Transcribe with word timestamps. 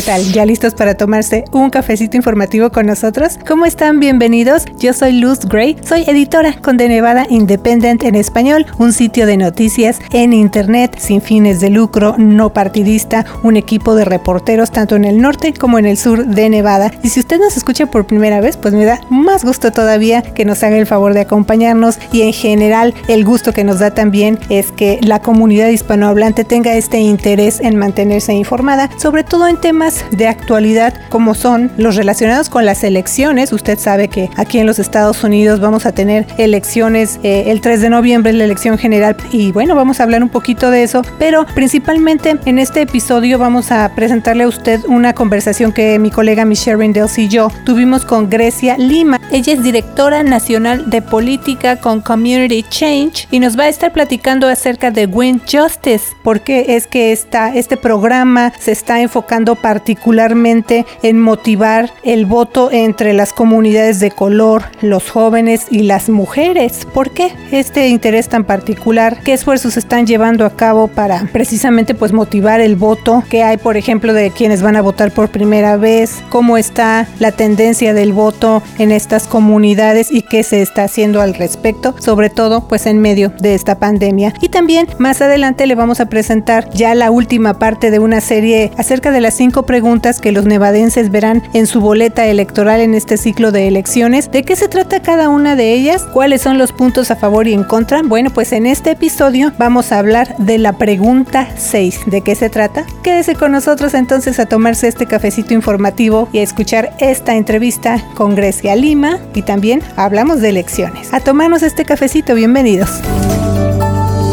¿qué 0.00 0.06
tal? 0.06 0.32
¿Ya 0.32 0.46
listos 0.46 0.72
para 0.72 0.94
tomarse 0.94 1.44
un 1.52 1.68
cafecito 1.68 2.16
informativo 2.16 2.70
con 2.70 2.86
nosotros? 2.86 3.38
¿Cómo 3.46 3.66
están? 3.66 4.00
Bienvenidos. 4.00 4.64
Yo 4.78 4.94
soy 4.94 5.12
Luz 5.12 5.40
Gray, 5.40 5.76
soy 5.86 6.04
editora 6.06 6.54
con 6.62 6.78
The 6.78 6.88
Nevada 6.88 7.26
Independent 7.28 8.02
en 8.04 8.14
español, 8.14 8.64
un 8.78 8.94
sitio 8.94 9.26
de 9.26 9.36
noticias 9.36 9.98
en 10.12 10.32
internet 10.32 10.96
sin 10.98 11.20
fines 11.20 11.60
de 11.60 11.68
lucro, 11.68 12.14
no 12.16 12.54
partidista, 12.54 13.26
un 13.42 13.58
equipo 13.58 13.94
de 13.94 14.06
reporteros 14.06 14.70
tanto 14.70 14.96
en 14.96 15.04
el 15.04 15.20
norte 15.20 15.52
como 15.52 15.78
en 15.78 15.84
el 15.84 15.98
sur 15.98 16.24
de 16.24 16.48
Nevada. 16.48 16.90
Y 17.02 17.10
si 17.10 17.20
usted 17.20 17.38
nos 17.38 17.58
escucha 17.58 17.84
por 17.84 18.06
primera 18.06 18.40
vez, 18.40 18.56
pues 18.56 18.72
me 18.72 18.86
da 18.86 19.02
más 19.10 19.44
gusto 19.44 19.70
todavía 19.70 20.22
que 20.22 20.46
nos 20.46 20.62
haga 20.62 20.78
el 20.78 20.86
favor 20.86 21.12
de 21.12 21.20
acompañarnos 21.20 21.98
y 22.10 22.22
en 22.22 22.32
general 22.32 22.94
el 23.08 23.26
gusto 23.26 23.52
que 23.52 23.64
nos 23.64 23.80
da 23.80 23.90
también 23.90 24.38
es 24.48 24.72
que 24.72 24.98
la 25.02 25.20
comunidad 25.20 25.68
hispanohablante 25.68 26.44
tenga 26.44 26.72
este 26.72 27.00
interés 27.00 27.60
en 27.60 27.76
mantenerse 27.76 28.32
informada, 28.32 28.88
sobre 28.96 29.24
todo 29.24 29.46
en 29.46 29.60
temas 29.60 29.89
de 30.10 30.28
actualidad 30.28 30.94
como 31.08 31.34
son 31.34 31.70
los 31.76 31.96
relacionados 31.96 32.48
con 32.48 32.64
las 32.64 32.84
elecciones. 32.84 33.52
Usted 33.52 33.78
sabe 33.78 34.08
que 34.08 34.30
aquí 34.36 34.58
en 34.58 34.66
los 34.66 34.78
Estados 34.78 35.22
Unidos 35.24 35.60
vamos 35.60 35.86
a 35.86 35.92
tener 35.92 36.26
elecciones 36.38 37.18
eh, 37.22 37.44
el 37.46 37.60
3 37.60 37.80
de 37.80 37.90
noviembre, 37.90 38.32
la 38.32 38.44
elección 38.44 38.78
general, 38.78 39.16
y 39.32 39.52
bueno, 39.52 39.74
vamos 39.74 40.00
a 40.00 40.04
hablar 40.04 40.22
un 40.22 40.28
poquito 40.28 40.70
de 40.70 40.82
eso, 40.82 41.02
pero 41.18 41.46
principalmente 41.54 42.38
en 42.44 42.58
este 42.58 42.82
episodio 42.82 43.38
vamos 43.38 43.70
a 43.72 43.90
presentarle 43.94 44.44
a 44.44 44.48
usted 44.48 44.80
una 44.86 45.12
conversación 45.14 45.72
que 45.72 45.98
mi 45.98 46.10
colega 46.10 46.44
Michelle 46.44 46.76
Rindels 46.76 47.18
y 47.18 47.28
yo 47.28 47.50
tuvimos 47.64 48.04
con 48.04 48.28
Grecia 48.28 48.76
Lima. 48.78 49.20
Ella 49.30 49.52
es 49.52 49.62
directora 49.62 50.22
nacional 50.22 50.90
de 50.90 51.02
política 51.02 51.76
con 51.76 52.00
Community 52.00 52.62
Change 52.68 53.28
y 53.30 53.40
nos 53.40 53.58
va 53.58 53.64
a 53.64 53.68
estar 53.68 53.92
platicando 53.92 54.48
acerca 54.48 54.90
de 54.90 55.06
Win 55.06 55.40
Justice, 55.40 56.14
porque 56.22 56.76
es 56.76 56.86
que 56.86 57.12
esta, 57.12 57.54
este 57.54 57.76
programa 57.76 58.52
se 58.58 58.72
está 58.72 59.00
enfocando 59.00 59.56
particularmente 59.80 60.84
en 61.02 61.18
motivar 61.18 61.90
el 62.02 62.26
voto 62.26 62.70
entre 62.70 63.14
las 63.14 63.32
comunidades 63.32 63.98
de 63.98 64.10
color, 64.10 64.64
los 64.82 65.08
jóvenes 65.08 65.68
y 65.70 65.84
las 65.84 66.10
mujeres. 66.10 66.86
¿Por 66.92 67.12
qué 67.12 67.32
este 67.50 67.88
interés 67.88 68.28
tan 68.28 68.44
particular? 68.44 69.22
¿Qué 69.24 69.32
esfuerzos 69.32 69.78
están 69.78 70.06
llevando 70.06 70.44
a 70.44 70.54
cabo 70.54 70.88
para 70.88 71.26
precisamente 71.32 71.94
pues 71.94 72.12
motivar 72.12 72.60
el 72.60 72.76
voto? 72.76 73.22
¿Qué 73.30 73.42
hay, 73.42 73.56
por 73.56 73.78
ejemplo, 73.78 74.12
de 74.12 74.30
quienes 74.30 74.60
van 74.60 74.76
a 74.76 74.82
votar 74.82 75.12
por 75.12 75.30
primera 75.30 75.78
vez? 75.78 76.22
¿Cómo 76.28 76.58
está 76.58 77.08
la 77.18 77.32
tendencia 77.32 77.94
del 77.94 78.12
voto 78.12 78.62
en 78.78 78.92
estas 78.92 79.26
comunidades 79.26 80.12
y 80.12 80.20
qué 80.20 80.42
se 80.42 80.60
está 80.60 80.84
haciendo 80.84 81.22
al 81.22 81.32
respecto? 81.32 81.94
Sobre 81.98 82.28
todo 82.28 82.68
pues 82.68 82.84
en 82.84 82.98
medio 82.98 83.32
de 83.40 83.54
esta 83.54 83.78
pandemia. 83.78 84.34
Y 84.42 84.50
también 84.50 84.86
más 84.98 85.22
adelante 85.22 85.66
le 85.66 85.74
vamos 85.74 86.00
a 86.00 86.10
presentar 86.10 86.68
ya 86.74 86.94
la 86.94 87.10
última 87.10 87.58
parte 87.58 87.90
de 87.90 87.98
una 87.98 88.20
serie 88.20 88.72
acerca 88.76 89.10
de 89.10 89.22
las 89.22 89.34
cinco 89.34 89.62
preguntas 89.70 90.20
que 90.20 90.32
los 90.32 90.46
nevadenses 90.46 91.12
verán 91.12 91.44
en 91.54 91.68
su 91.68 91.80
boleta 91.80 92.26
electoral 92.26 92.80
en 92.80 92.92
este 92.92 93.16
ciclo 93.16 93.52
de 93.52 93.68
elecciones. 93.68 94.28
¿De 94.28 94.42
qué 94.42 94.56
se 94.56 94.66
trata 94.66 95.00
cada 95.00 95.28
una 95.28 95.54
de 95.54 95.72
ellas? 95.74 96.02
¿Cuáles 96.12 96.42
son 96.42 96.58
los 96.58 96.72
puntos 96.72 97.12
a 97.12 97.14
favor 97.14 97.46
y 97.46 97.52
en 97.52 97.62
contra? 97.62 98.02
Bueno, 98.02 98.30
pues 98.30 98.50
en 98.50 98.66
este 98.66 98.90
episodio 98.90 99.52
vamos 99.58 99.92
a 99.92 100.00
hablar 100.00 100.36
de 100.38 100.58
la 100.58 100.72
pregunta 100.72 101.46
6. 101.56 102.00
¿De 102.06 102.20
qué 102.22 102.34
se 102.34 102.50
trata? 102.50 102.84
Quédese 103.04 103.36
con 103.36 103.52
nosotros 103.52 103.94
entonces 103.94 104.40
a 104.40 104.46
tomarse 104.46 104.88
este 104.88 105.06
cafecito 105.06 105.54
informativo 105.54 106.28
y 106.32 106.38
a 106.38 106.42
escuchar 106.42 106.90
esta 106.98 107.36
entrevista 107.36 108.04
con 108.16 108.34
Grecia 108.34 108.74
Lima 108.74 109.20
y 109.36 109.42
también 109.42 109.84
hablamos 109.94 110.40
de 110.40 110.48
elecciones. 110.48 111.14
A 111.14 111.20
tomarnos 111.20 111.62
este 111.62 111.84
cafecito, 111.84 112.34
bienvenidos. 112.34 112.90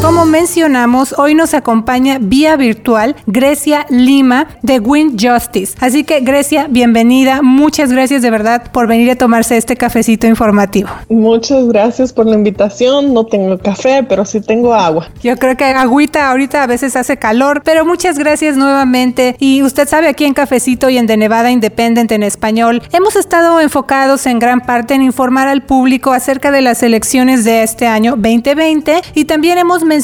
Como 0.07 0.25
mencionamos, 0.25 1.13
hoy 1.17 1.35
nos 1.35 1.53
acompaña 1.53 2.17
vía 2.17 2.55
virtual 2.55 3.17
Grecia 3.25 3.85
Lima 3.89 4.47
de 4.61 4.79
Win 4.79 5.17
Justice. 5.19 5.75
Así 5.81 6.05
que 6.05 6.21
Grecia, 6.21 6.67
bienvenida. 6.69 7.41
Muchas 7.41 7.91
gracias 7.91 8.21
de 8.21 8.31
verdad 8.31 8.71
por 8.71 8.87
venir 8.87 9.11
a 9.11 9.17
tomarse 9.17 9.57
este 9.57 9.75
cafecito 9.75 10.25
informativo. 10.25 10.87
Muchas 11.09 11.67
gracias 11.67 12.13
por 12.13 12.25
la 12.25 12.35
invitación. 12.35 13.13
No 13.13 13.25
tengo 13.25 13.57
café, 13.57 14.01
pero 14.07 14.23
sí 14.23 14.39
tengo 14.39 14.73
agua. 14.73 15.09
Yo 15.21 15.35
creo 15.35 15.57
que 15.57 15.65
agüita 15.65 16.31
ahorita 16.31 16.63
a 16.63 16.67
veces 16.67 16.95
hace 16.95 17.17
calor, 17.17 17.61
pero 17.65 17.83
muchas 17.83 18.17
gracias 18.17 18.55
nuevamente. 18.55 19.35
Y 19.39 19.61
usted 19.61 19.89
sabe, 19.89 20.07
aquí 20.07 20.23
en 20.23 20.33
Cafecito 20.33 20.89
y 20.89 20.97
en 20.97 21.07
The 21.07 21.17
Nevada 21.17 21.51
Independent 21.51 22.13
en 22.13 22.23
español, 22.23 22.81
hemos 22.93 23.17
estado 23.17 23.59
enfocados 23.59 24.25
en 24.25 24.39
gran 24.39 24.61
parte 24.61 24.93
en 24.93 25.01
informar 25.01 25.49
al 25.49 25.63
público 25.63 26.13
acerca 26.13 26.49
de 26.51 26.61
las 26.61 26.81
elecciones 26.81 27.43
de 27.43 27.63
este 27.63 27.87
año 27.87 28.11
2020 28.11 29.01
y 29.13 29.25
también 29.25 29.57
hemos 29.57 29.83
mencionado 29.83 29.96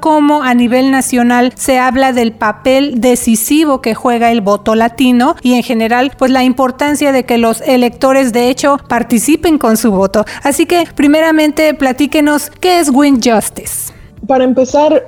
cómo 0.00 0.42
a 0.42 0.54
nivel 0.54 0.90
nacional 0.90 1.52
se 1.56 1.78
habla 1.78 2.12
del 2.12 2.32
papel 2.32 3.00
decisivo 3.00 3.80
que 3.80 3.94
juega 3.94 4.30
el 4.30 4.40
voto 4.40 4.74
latino 4.74 5.34
y 5.42 5.54
en 5.54 5.62
general 5.62 6.12
pues 6.16 6.30
la 6.30 6.44
importancia 6.44 7.12
de 7.12 7.24
que 7.24 7.38
los 7.38 7.60
electores 7.62 8.32
de 8.32 8.48
hecho 8.48 8.78
participen 8.88 9.58
con 9.58 9.76
su 9.76 9.90
voto. 9.90 10.24
Así 10.42 10.66
que 10.66 10.84
primeramente 10.94 11.74
platíquenos 11.74 12.50
qué 12.60 12.80
es 12.80 12.90
Win 12.90 13.20
Justice. 13.22 13.92
Para 14.26 14.44
empezar, 14.44 15.02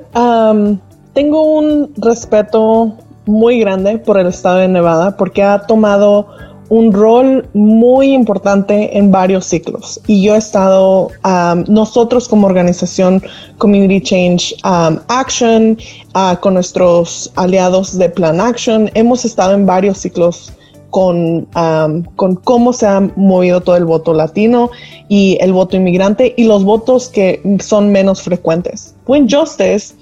tengo 1.12 1.42
un 1.42 1.92
respeto 1.96 2.96
muy 3.26 3.60
grande 3.60 3.98
por 3.98 4.18
el 4.18 4.26
estado 4.26 4.58
de 4.58 4.68
Nevada 4.68 5.16
porque 5.16 5.42
ha 5.42 5.60
tomado 5.66 6.26
un 6.68 6.92
rol 6.92 7.46
muy 7.52 8.12
importante 8.12 8.96
en 8.96 9.10
varios 9.10 9.46
ciclos. 9.46 10.00
Y 10.06 10.22
yo 10.22 10.34
he 10.34 10.38
estado, 10.38 11.08
um, 11.24 11.64
nosotros 11.68 12.28
como 12.28 12.46
organización 12.46 13.22
Community 13.58 14.00
Change 14.00 14.54
um, 14.64 14.98
Action, 15.08 15.78
uh, 16.14 16.36
con 16.40 16.54
nuestros 16.54 17.32
aliados 17.36 17.98
de 17.98 18.08
Plan 18.08 18.40
Action, 18.40 18.90
hemos 18.94 19.24
estado 19.24 19.54
en 19.54 19.66
varios 19.66 19.98
ciclos 19.98 20.52
con, 20.90 21.48
um, 21.56 22.02
con 22.14 22.36
cómo 22.36 22.72
se 22.72 22.86
ha 22.86 23.00
movido 23.16 23.60
todo 23.60 23.76
el 23.76 23.84
voto 23.84 24.14
latino 24.14 24.70
y 25.08 25.36
el 25.40 25.52
voto 25.52 25.76
inmigrante 25.76 26.34
y 26.36 26.44
los 26.44 26.64
votos 26.64 27.08
que 27.08 27.42
son 27.60 27.90
menos 27.90 28.22
frecuentes. 28.22 28.94
Win 29.06 29.28
Justice 29.28 29.94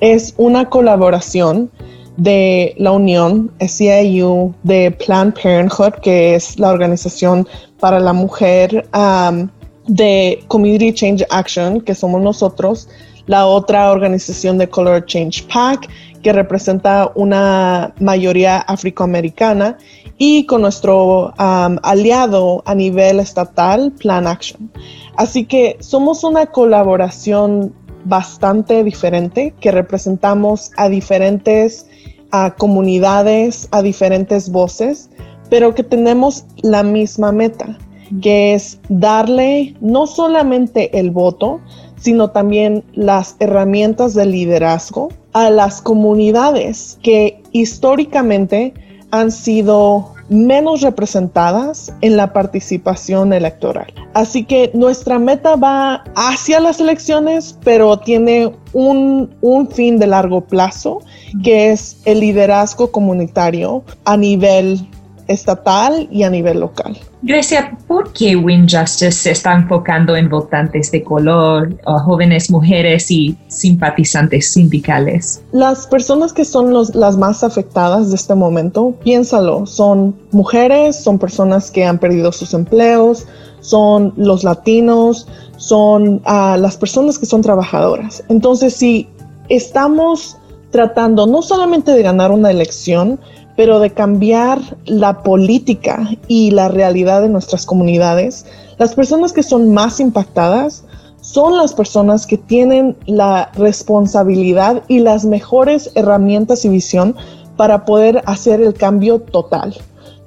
es 0.00 0.34
una 0.38 0.70
colaboración 0.70 1.70
de 2.18 2.74
la 2.78 2.90
Unión 2.92 3.50
SEIU 3.60 4.52
de 4.64 4.90
Planned 4.90 5.34
Parenthood, 5.40 5.94
que 6.02 6.34
es 6.34 6.58
la 6.58 6.70
organización 6.70 7.46
para 7.80 8.00
la 8.00 8.12
mujer 8.12 8.86
um, 8.92 9.48
de 9.86 10.42
Community 10.48 10.92
Change 10.92 11.24
Action, 11.30 11.80
que 11.80 11.94
somos 11.94 12.20
nosotros, 12.20 12.88
la 13.26 13.46
otra 13.46 13.92
organización 13.92 14.58
de 14.58 14.68
Color 14.68 15.06
Change 15.06 15.44
PAC, 15.44 15.88
que 16.22 16.32
representa 16.32 17.12
una 17.14 17.94
mayoría 18.00 18.58
afroamericana, 18.58 19.78
y 20.18 20.44
con 20.46 20.62
nuestro 20.62 21.26
um, 21.38 21.76
aliado 21.84 22.64
a 22.66 22.74
nivel 22.74 23.20
estatal, 23.20 23.92
Plan 23.92 24.26
Action. 24.26 24.68
Así 25.16 25.44
que 25.44 25.76
somos 25.78 26.24
una 26.24 26.46
colaboración 26.46 27.72
bastante 28.04 28.82
diferente 28.82 29.54
que 29.60 29.70
representamos 29.70 30.72
a 30.76 30.88
diferentes 30.88 31.86
a 32.30 32.54
comunidades, 32.54 33.68
a 33.70 33.82
diferentes 33.82 34.50
voces, 34.50 35.10
pero 35.50 35.74
que 35.74 35.82
tenemos 35.82 36.44
la 36.62 36.82
misma 36.82 37.32
meta, 37.32 37.78
que 38.22 38.54
es 38.54 38.78
darle 38.88 39.74
no 39.80 40.06
solamente 40.06 40.98
el 40.98 41.10
voto, 41.10 41.60
sino 42.00 42.30
también 42.30 42.84
las 42.94 43.36
herramientas 43.38 44.14
de 44.14 44.26
liderazgo 44.26 45.08
a 45.32 45.50
las 45.50 45.80
comunidades 45.80 46.98
que 47.02 47.42
históricamente 47.52 48.74
han 49.10 49.30
sido 49.30 50.14
menos 50.28 50.82
representadas 50.82 51.92
en 52.00 52.16
la 52.16 52.32
participación 52.32 53.32
electoral. 53.32 53.92
Así 54.14 54.44
que 54.44 54.70
nuestra 54.74 55.18
meta 55.18 55.56
va 55.56 56.04
hacia 56.14 56.60
las 56.60 56.80
elecciones, 56.80 57.58
pero 57.64 57.98
tiene 57.98 58.52
un, 58.72 59.34
un 59.40 59.68
fin 59.68 59.98
de 59.98 60.06
largo 60.06 60.40
plazo, 60.42 61.00
que 61.42 61.70
es 61.70 61.98
el 62.04 62.20
liderazgo 62.20 62.90
comunitario 62.90 63.84
a 64.04 64.16
nivel 64.16 64.86
estatal 65.28 66.08
y 66.10 66.22
a 66.24 66.30
nivel 66.30 66.60
local. 66.60 66.98
Grecia, 67.22 67.76
¿por 67.86 68.12
qué 68.12 68.34
Win 68.34 68.62
Justice 68.68 69.12
se 69.12 69.30
está 69.32 69.52
enfocando 69.54 70.16
en 70.16 70.28
votantes 70.28 70.90
de 70.90 71.02
color, 71.02 71.76
jóvenes 71.84 72.50
mujeres 72.50 73.10
y 73.10 73.36
simpatizantes 73.48 74.52
sindicales? 74.52 75.42
Las 75.52 75.86
personas 75.86 76.32
que 76.32 76.44
son 76.44 76.72
las 76.72 77.16
más 77.16 77.44
afectadas 77.44 78.08
de 78.10 78.16
este 78.16 78.34
momento, 78.34 78.94
piénsalo, 79.04 79.66
son 79.66 80.16
mujeres, 80.32 80.96
son 80.96 81.18
personas 81.18 81.70
que 81.70 81.84
han 81.84 81.98
perdido 81.98 82.32
sus 82.32 82.54
empleos, 82.54 83.26
son 83.60 84.14
los 84.16 84.44
latinos, 84.44 85.28
son 85.56 86.22
ah, 86.24 86.56
las 86.58 86.76
personas 86.76 87.18
que 87.18 87.26
son 87.26 87.42
trabajadoras. 87.42 88.24
Entonces, 88.28 88.74
si 88.74 89.08
estamos 89.48 90.36
tratando 90.70 91.26
no 91.26 91.42
solamente 91.42 91.92
de 91.92 92.02
ganar 92.02 92.30
una 92.30 92.50
elección, 92.50 93.18
pero 93.58 93.80
de 93.80 93.90
cambiar 93.90 94.60
la 94.86 95.24
política 95.24 96.08
y 96.28 96.52
la 96.52 96.68
realidad 96.68 97.22
de 97.22 97.28
nuestras 97.28 97.66
comunidades, 97.66 98.46
las 98.78 98.94
personas 98.94 99.32
que 99.32 99.42
son 99.42 99.74
más 99.74 99.98
impactadas 99.98 100.84
son 101.22 101.56
las 101.56 101.72
personas 101.72 102.28
que 102.28 102.38
tienen 102.38 102.96
la 103.06 103.50
responsabilidad 103.54 104.84
y 104.86 105.00
las 105.00 105.24
mejores 105.24 105.90
herramientas 105.96 106.64
y 106.64 106.68
visión 106.68 107.16
para 107.56 107.84
poder 107.84 108.22
hacer 108.26 108.60
el 108.60 108.74
cambio 108.74 109.18
total. 109.22 109.74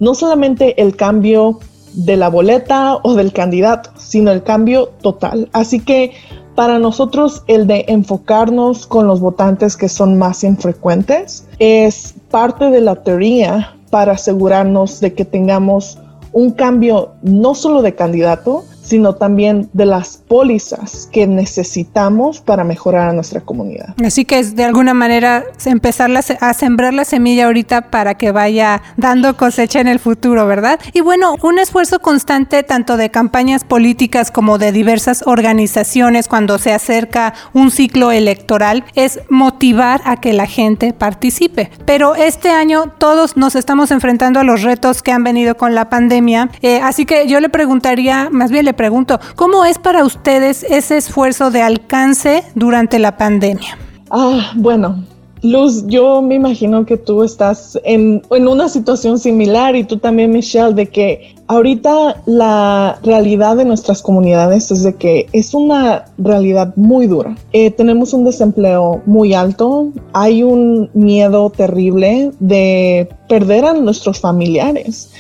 No 0.02 0.14
solamente 0.14 0.82
el 0.82 0.98
cambio 0.98 1.58
de 1.94 2.18
la 2.18 2.28
boleta 2.28 2.98
o 3.02 3.14
del 3.14 3.32
candidato, 3.32 3.92
sino 3.96 4.32
el 4.32 4.44
cambio 4.44 4.88
total. 5.02 5.48
Así 5.54 5.80
que 5.80 6.12
para 6.56 6.80
nosotros 6.80 7.44
el 7.48 7.66
de 7.66 7.86
enfocarnos 7.88 8.86
con 8.88 9.08
los 9.08 9.22
votantes 9.22 9.78
que 9.78 9.88
son 9.88 10.18
más 10.18 10.44
infrecuentes 10.44 11.46
es 11.60 12.16
parte 12.32 12.70
de 12.70 12.82
la 12.82 12.96
teoría 12.96 13.76
para 13.90 14.14
asegurarnos 14.14 15.00
de 15.02 15.14
que 15.14 15.26
tengamos 15.26 16.00
un 16.32 16.52
cambio 16.52 17.12
no 17.22 17.54
solo 17.54 17.82
de 17.82 17.94
candidato, 17.94 18.64
sino 18.92 19.16
también 19.16 19.70
de 19.72 19.86
las 19.86 20.18
pólizas 20.18 21.08
que 21.14 21.26
necesitamos 21.26 22.42
para 22.42 22.66
mejorar 22.66 23.08
a 23.08 23.14
nuestra 23.14 23.40
comunidad. 23.40 23.96
Así 24.06 24.26
que 24.26 24.38
es 24.38 24.58
de 24.58 24.66
alguna 24.66 24.94
manera 24.94 25.46
empezar 25.64 26.12
a 26.42 26.54
sembrar 26.54 26.94
la 26.94 27.06
semilla 27.06 27.46
ahorita 27.46 27.90
para 27.90 28.16
que 28.16 28.34
vaya 28.34 28.82
dando 28.98 29.38
cosecha 29.38 29.80
en 29.80 29.88
el 29.88 30.00
futuro, 30.00 30.46
¿verdad? 30.46 30.78
Y 30.92 31.00
bueno, 31.00 31.38
un 31.42 31.58
esfuerzo 31.58 32.00
constante 32.00 32.64
tanto 32.64 32.98
de 32.98 33.10
campañas 33.10 33.64
políticas 33.64 34.30
como 34.30 34.58
de 34.58 34.74
diversas 34.74 35.24
organizaciones 35.26 36.28
cuando 36.28 36.58
se 36.58 36.74
acerca 36.74 37.34
un 37.54 37.72
ciclo 37.72 38.12
electoral 38.12 38.84
es 38.96 39.22
motivar 39.30 40.02
a 40.04 40.18
que 40.18 40.34
la 40.34 40.48
gente 40.48 40.92
participe. 40.92 41.72
Pero 41.86 42.16
este 42.16 42.50
año 42.50 42.92
todos 42.98 43.38
nos 43.38 43.56
estamos 43.56 43.90
enfrentando 43.92 44.42
a 44.42 44.44
los 44.44 44.64
retos 44.64 45.02
que 45.02 45.14
han 45.14 45.24
venido 45.24 45.56
con 45.56 45.76
la 45.76 45.90
pandemia, 45.90 46.50
eh, 46.62 46.82
así 46.84 47.06
que 47.06 47.26
yo 47.28 47.40
le 47.40 47.48
preguntaría, 47.48 48.28
más 48.30 48.52
bien 48.52 48.66
le 48.66 48.74
pregunto, 48.82 49.20
¿cómo 49.36 49.64
es 49.64 49.78
para 49.78 50.04
ustedes 50.04 50.64
ese 50.64 50.98
esfuerzo 50.98 51.52
de 51.52 51.62
alcance 51.62 52.44
durante 52.56 52.98
la 52.98 53.16
pandemia? 53.16 53.78
Ah, 54.10 54.54
bueno, 54.56 55.04
Luz, 55.44 55.88
yo 55.88 56.22
me 56.22 56.36
imagino 56.36 56.86
que 56.86 56.98
tú 56.98 57.24
estás 57.24 57.80
en, 57.84 58.22
en, 58.30 58.48
una 58.48 58.70
situación 58.70 59.18
similar 59.18 59.76
y 59.76 59.84
tú 59.84 59.98
también, 59.98 60.32
Michelle, 60.32 60.76
de 60.76 60.88
que 60.88 61.34
ahorita 61.48 62.22
la 62.28 63.00
realidad 63.02 63.58
de 63.58 63.66
nuestras 63.66 64.04
comunidades 64.04 64.70
es 64.70 64.84
de 64.84 64.94
que 64.94 65.26
es 65.34 65.56
una 65.56 66.06
realidad 66.20 66.76
muy 66.76 67.08
dura. 67.08 67.36
Eh, 67.54 67.72
tenemos 67.72 68.14
un 68.14 68.24
desempleo 68.24 69.02
muy 69.08 69.34
alto, 69.34 69.88
hay 70.14 70.44
un 70.44 70.92
miedo 70.94 71.50
terrible 71.50 72.32
de 72.40 73.10
perder 73.28 73.66
a 73.66 73.74
nuestros 73.74 74.20
familiares. 74.20 75.12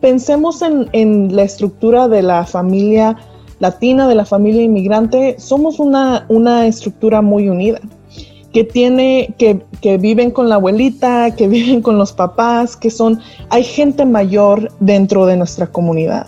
pensemos 0.00 0.60
en, 0.60 0.90
en 0.92 1.34
la 1.34 1.44
estructura 1.44 2.06
de 2.06 2.20
la 2.20 2.44
familia 2.44 3.16
latina, 3.60 4.06
de 4.08 4.14
la 4.14 4.26
familia 4.26 4.62
inmigrante, 4.62 5.36
somos 5.38 5.78
una, 5.78 6.26
una 6.28 6.66
estructura 6.66 7.22
muy 7.22 7.48
unida 7.48 7.80
que 8.52 8.64
tiene, 8.64 9.34
que, 9.38 9.62
que, 9.80 9.96
viven 9.98 10.30
con 10.30 10.48
la 10.48 10.56
abuelita, 10.56 11.34
que 11.36 11.48
viven 11.48 11.82
con 11.82 11.98
los 11.98 12.12
papás, 12.12 12.76
que 12.76 12.90
son, 12.90 13.20
hay 13.48 13.64
gente 13.64 14.04
mayor 14.04 14.70
dentro 14.80 15.26
de 15.26 15.36
nuestra 15.36 15.66
comunidad. 15.66 16.26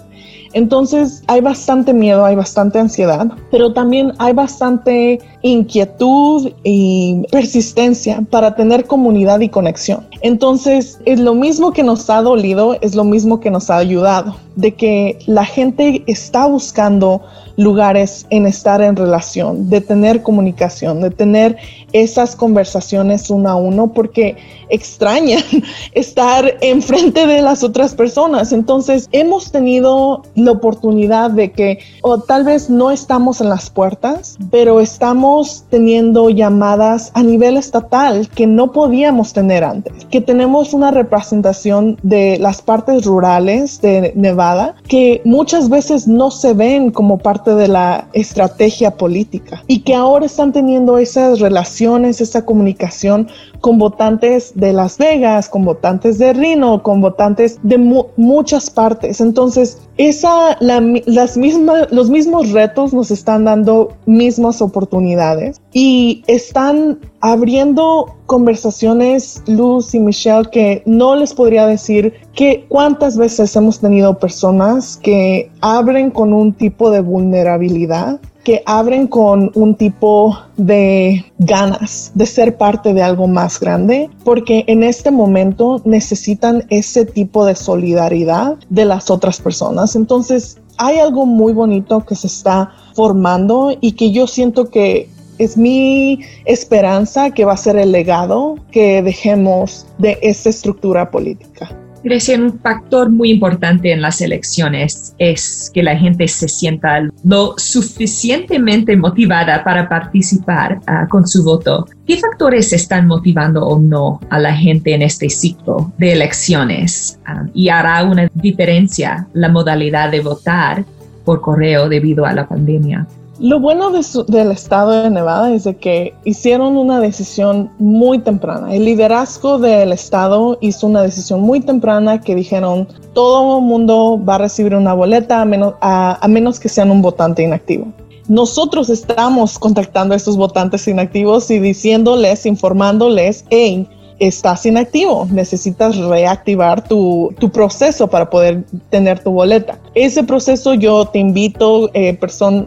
Entonces 0.53 1.23
hay 1.29 1.41
bastante 1.41 1.95
miedo, 1.95 2.25
hay 2.25 2.37
bastante 2.37 2.79
ansiedad, 2.79 3.27
pero 3.51 3.73
también 3.73 4.13
hay 4.19 4.35
bastante 4.35 5.21
inquietud 5.43 6.53
y 6.63 7.23
persistencia 7.31 8.23
para 8.31 8.55
tener 8.55 8.87
comunidad 8.87 9.41
y 9.41 9.49
conexión. 9.49 10.07
Entonces 10.21 10.99
es 11.05 11.19
lo 11.19 11.35
mismo 11.35 11.73
que 11.73 11.83
nos 11.83 12.09
ha 12.11 12.23
dolido, 12.23 12.77
es 12.81 12.95
lo 12.95 13.05
mismo 13.05 13.41
que 13.41 13.51
nos 13.51 13.69
ha 13.69 13.77
ayudado, 13.77 14.37
de 14.55 14.75
que 14.75 15.19
la 15.27 15.45
gente 15.45 16.05
está 16.07 16.47
buscando 16.47 17.23
lugares 17.57 18.27
en 18.31 18.47
estar 18.47 18.81
en 18.81 18.97
relación, 18.97 19.69
de 19.69 19.81
tener 19.81 20.23
comunicación, 20.23 21.01
de 21.01 21.11
tener 21.11 21.57
esas 21.93 22.35
conversaciones 22.35 23.29
uno 23.29 23.51
a 23.51 23.57
uno, 23.57 23.93
porque 23.93 24.37
extrañan 24.71 25.43
estar 25.93 26.57
enfrente 26.63 27.27
de 27.27 27.43
las 27.43 27.63
otras 27.63 27.95
personas. 27.95 28.53
Entonces, 28.53 29.09
hemos 29.13 29.53
tenido 29.53 30.23
la 30.35 30.53
oportunidad 30.53 31.31
de 31.31 31.53
que, 31.53 31.81
o 32.03 32.19
tal 32.19 32.45
vez 32.45 32.71
no 32.71 32.91
estamos 32.91 33.41
en 33.41 33.51
las 33.51 33.69
puertas, 33.69 34.39
pero 34.51 34.81
estamos 34.81 35.32
teniendo 35.71 36.31
llamadas 36.31 37.11
a 37.15 37.23
nivel 37.23 37.57
estatal 37.57 38.29
que 38.29 38.47
no 38.47 38.73
podíamos 38.73 39.33
tener 39.33 39.65
antes, 39.65 40.05
que 40.11 40.21
tenemos 40.21 40.75
una 40.75 40.91
representación 40.91 41.99
de 42.03 42.39
las 42.39 42.61
partes 42.61 43.05
rurales 43.05 43.81
de 43.81 44.13
Nevada 44.15 44.75
que 44.89 45.23
muchas 45.25 45.69
veces 45.69 46.07
no 46.07 46.31
se 46.31 46.53
ven 46.55 46.91
como 46.91 47.19
parte 47.19 47.55
de 47.55 47.69
la 47.69 48.09
estrategia 48.13 48.93
política 48.93 49.63
y 49.67 49.81
que 49.81 49.95
ahora 49.95 50.27
están 50.27 50.53
teniendo 50.53 50.99
esas 50.99 51.41
relaciones, 51.41 52.21
esa 52.21 52.45
comunicación 52.45 53.29
con 53.63 53.79
votantes 53.79 54.53
de 54.57 54.73
Las 54.73 54.99
Vegas, 54.99 55.49
con 55.49 55.65
votantes 55.65 56.19
de 56.19 56.33
Reno, 56.33 56.83
con 56.83 57.01
votantes 57.01 57.59
de 57.63 57.79
muchas 57.79 58.69
partes. 58.69 59.21
Entonces, 59.21 59.79
esa, 59.97 60.59
las 60.61 61.37
mismas, 61.37 61.91
los 61.93 62.11
mismos 62.11 62.51
retos 62.51 62.93
nos 62.93 63.11
están 63.13 63.45
dando 63.45 63.93
mismas 64.05 64.61
oportunidades 64.61 65.61
y 65.73 66.25
están 66.27 66.99
abriendo 67.21 68.17
conversaciones, 68.27 69.43
Luz 69.47 69.95
y 69.95 70.01
Michelle, 70.01 70.51
que 70.51 70.83
no 70.85 71.15
les 71.15 71.33
podría 71.33 71.65
decir 71.67 72.15
que 72.35 72.67
cuántas 72.69 73.17
veces 73.17 73.55
hemos 73.55 73.79
tenido 73.79 74.19
personas 74.19 74.97
que 74.97 75.53
abren 75.61 76.11
con 76.11 76.33
un 76.33 76.53
tipo 76.53 76.91
de 76.91 77.01
vulnerabilidad 77.01 78.21
que 78.45 78.63
abren 78.67 79.07
con 79.07 79.51
un 79.55 79.75
tipo 79.77 80.37
de 80.57 81.25
ganas 81.39 82.11
de 82.15 82.27
ser 82.27 82.57
parte 82.57 82.93
de 82.93 83.03
algo 83.03 83.29
más 83.29 83.61
grande, 83.61 84.11
porque 84.25 84.65
en 84.67 84.83
este 84.83 85.11
momento 85.11 85.81
necesitan 85.85 86.65
ese 86.69 87.05
tipo 87.05 87.45
de 87.45 87.55
solidaridad 87.55 88.57
de 88.69 88.85
las 88.85 89.11
otras 89.11 89.41
personas. 89.41 89.95
Entonces, 89.95 90.59
hay 90.79 90.99
algo 90.99 91.27
muy 91.27 91.53
bonito 91.53 92.05
que 92.05 92.17
se 92.17 92.27
está 92.27 92.73
formando 92.95 93.77
y 93.81 93.93
que 93.93 94.11
yo 94.11 94.27
siento 94.27 94.71
que 94.71 95.09
es 95.39 95.57
mi 95.57 96.21
esperanza 96.45 97.31
que 97.31 97.45
va 97.45 97.53
a 97.55 97.57
ser 97.57 97.77
el 97.77 97.93
legado 97.93 98.57
que 98.71 99.03
dejemos 99.03 99.87
de 99.99 100.19
esta 100.23 100.51
estructura 100.51 101.11
política. 101.11 101.82
Grecia, 102.05 102.37
un 102.37 102.59
factor 102.59 103.11
muy 103.11 103.31
importante 103.31 103.93
en 103.93 104.03
las 104.03 104.21
elecciones 104.21 105.15
es 105.19 105.71
que 105.73 105.85
la 105.85 105.97
gente 105.97 106.27
se 106.27 106.49
sienta 106.49 107.09
lo 107.23 107.55
suficientemente 107.57 108.97
motivada 108.97 109.63
para 109.63 109.89
participar 109.89 110.81
ah, 110.87 111.07
con 111.09 111.29
su 111.29 111.45
voto. 111.45 111.87
¿Qué 112.05 112.17
factores 112.17 112.73
están 112.73 113.07
motivando 113.07 113.65
o 113.65 113.79
no 113.79 114.21
a 114.31 114.41
la 114.41 114.53
gente 114.53 114.95
en 114.95 115.03
este 115.03 115.31
ciclo 115.31 115.93
de 115.97 116.13
elecciones? 116.13 117.21
Ah, 117.25 117.47
y 117.55 117.69
hará 117.69 118.03
una 118.03 118.29
diferencia 118.35 119.29
la 119.33 119.49
modalidad 119.49 120.11
de 120.11 120.21
votar 120.21 120.85
por 121.25 121.41
correo 121.41 121.89
debido 121.89 122.27
a 122.27 122.33
la 122.33 122.49
pandemia. 122.49 123.07
Lo 123.39 123.61
bueno 123.61 123.91
del 123.91 124.53
estado 124.53 124.91
de 125.03 125.11
Nevada 125.11 125.53
es 125.53 125.65
de 125.65 125.77
que 125.77 126.15
hicieron 126.25 126.77
una 126.77 127.01
decisión 127.01 127.71
muy 127.79 128.19
temprana. 128.19 128.75
El 128.75 128.85
liderazgo 128.85 129.59
del 129.59 129.93
estado 129.93 130.59
hizo 130.61 130.87
una 130.87 131.03
decisión 131.03 131.41
muy 131.41 131.61
temprana 131.61 132.21
que 132.21 132.35
dijeron 132.35 132.87
todo 133.15 133.59
el 133.59 133.65
mundo 133.65 134.21
va 134.23 134.35
a 134.35 134.39
recibir 134.39 134.75
una 134.75 134.93
boleta 134.93 135.41
a 135.41 135.45
menos, 135.47 135.75
a, 135.81 136.25
menos 136.29 136.61
que 136.61 136.69
sean 136.69 136.91
un 136.91 137.01
votante 137.01 137.43
inactivo. 137.43 137.87
Nosotros 138.29 138.91
estamos 138.91 139.59
contactando 139.59 140.15
a 140.15 140.17
estos 140.17 140.37
votantes 140.37 140.87
inactivos 140.87 141.51
y 141.51 141.59
diciéndoles, 141.59 142.47
informándoles, 142.47 143.45
hey, 143.51 143.89
estás 144.19 144.65
inactivo, 144.67 145.27
necesitas 145.31 145.97
reactivar 145.97 146.87
tu, 146.87 147.35
proceso 147.53 148.07
para 148.09 148.31
poder 148.31 148.65
tener 148.91 149.23
tu 149.23 149.31
boleta. 149.31 149.79
Ese 149.95 150.23
proceso 150.25 150.75
yo 150.75 151.07
te 151.07 151.19
invito, 151.19 151.91
eh, 151.95 152.19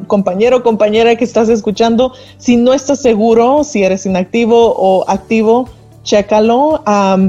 compañero 0.07 0.57
o 0.57 0.63
compañera 0.63 1.15
que 1.15 1.23
estás 1.23 1.49
escuchando, 1.49 2.13
si 2.37 2.55
no 2.55 2.73
estás 2.73 3.01
seguro 3.01 3.63
si 3.63 3.83
eres 3.83 4.05
inactivo 4.05 4.73
o 4.77 5.05
activo, 5.07 5.69
chécalo. 6.03 6.81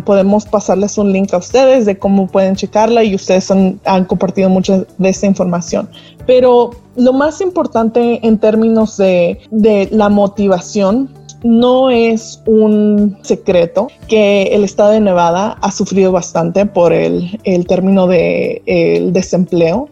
podemos 0.05 0.45
pasarles 0.45 0.97
un 0.99 1.13
link 1.13 1.35
a 1.35 1.39
ustedes 1.39 1.87
de 1.87 1.99
cómo 1.99 2.29
pueden 2.29 2.55
checarla 2.55 3.03
y 3.03 3.15
ustedes 3.15 3.51
han, 3.51 3.81
han 3.85 4.05
compartido 4.05 4.49
mucha 4.49 4.85
de 4.99 5.09
esta 5.09 5.27
información. 5.27 5.89
Pero 6.27 6.71
lo 6.95 7.13
más 7.13 7.41
importante 7.41 8.21
en 8.27 8.39
términos 8.39 8.97
de, 8.97 9.41
de 9.51 9.89
la 9.91 10.09
motivación 10.09 11.11
no 11.43 11.91
es 11.91 12.43
un 12.47 13.19
secreto 13.23 13.89
que 14.09 14.45
el 14.53 14.65
estado 14.65 14.93
de 14.93 15.01
Nevada 15.01 15.57
ha 15.61 15.71
sufrido 15.71 16.13
bastante 16.13 16.67
por 16.67 16.93
el, 16.93 17.39
término 17.67 18.07
del 18.07 18.63
de, 18.67 19.11
desempleo, 19.13 19.89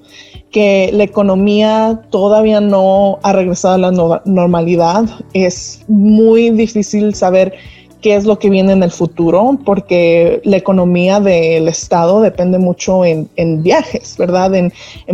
que 0.51 0.91
la 0.93 1.05
economía 1.05 2.03
todavía 2.11 2.61
no 2.61 3.19
ha 3.23 3.33
regresado 3.33 3.75
a 3.75 3.79
la 3.79 4.23
normalidad. 4.25 5.05
Es 5.33 5.85
muy 5.89 6.51
difícil 6.51 7.15
saber 7.15 7.55
qué 8.05 8.17
es 8.17 8.27
lo 8.27 8.39
que 8.39 8.51
viene 8.51 8.75
en 8.75 8.83
el 8.83 8.91
futuro, 8.91 9.59
porque 9.65 10.43
la 10.45 10.59
economía 10.59 11.21
del 11.21 11.69
Estado 11.69 12.21
depende 12.21 12.59
mucho 12.59 13.03
en, 13.03 13.63
viajes, 13.63 14.17
¿verdad? 14.19 14.55
En, 14.55 14.71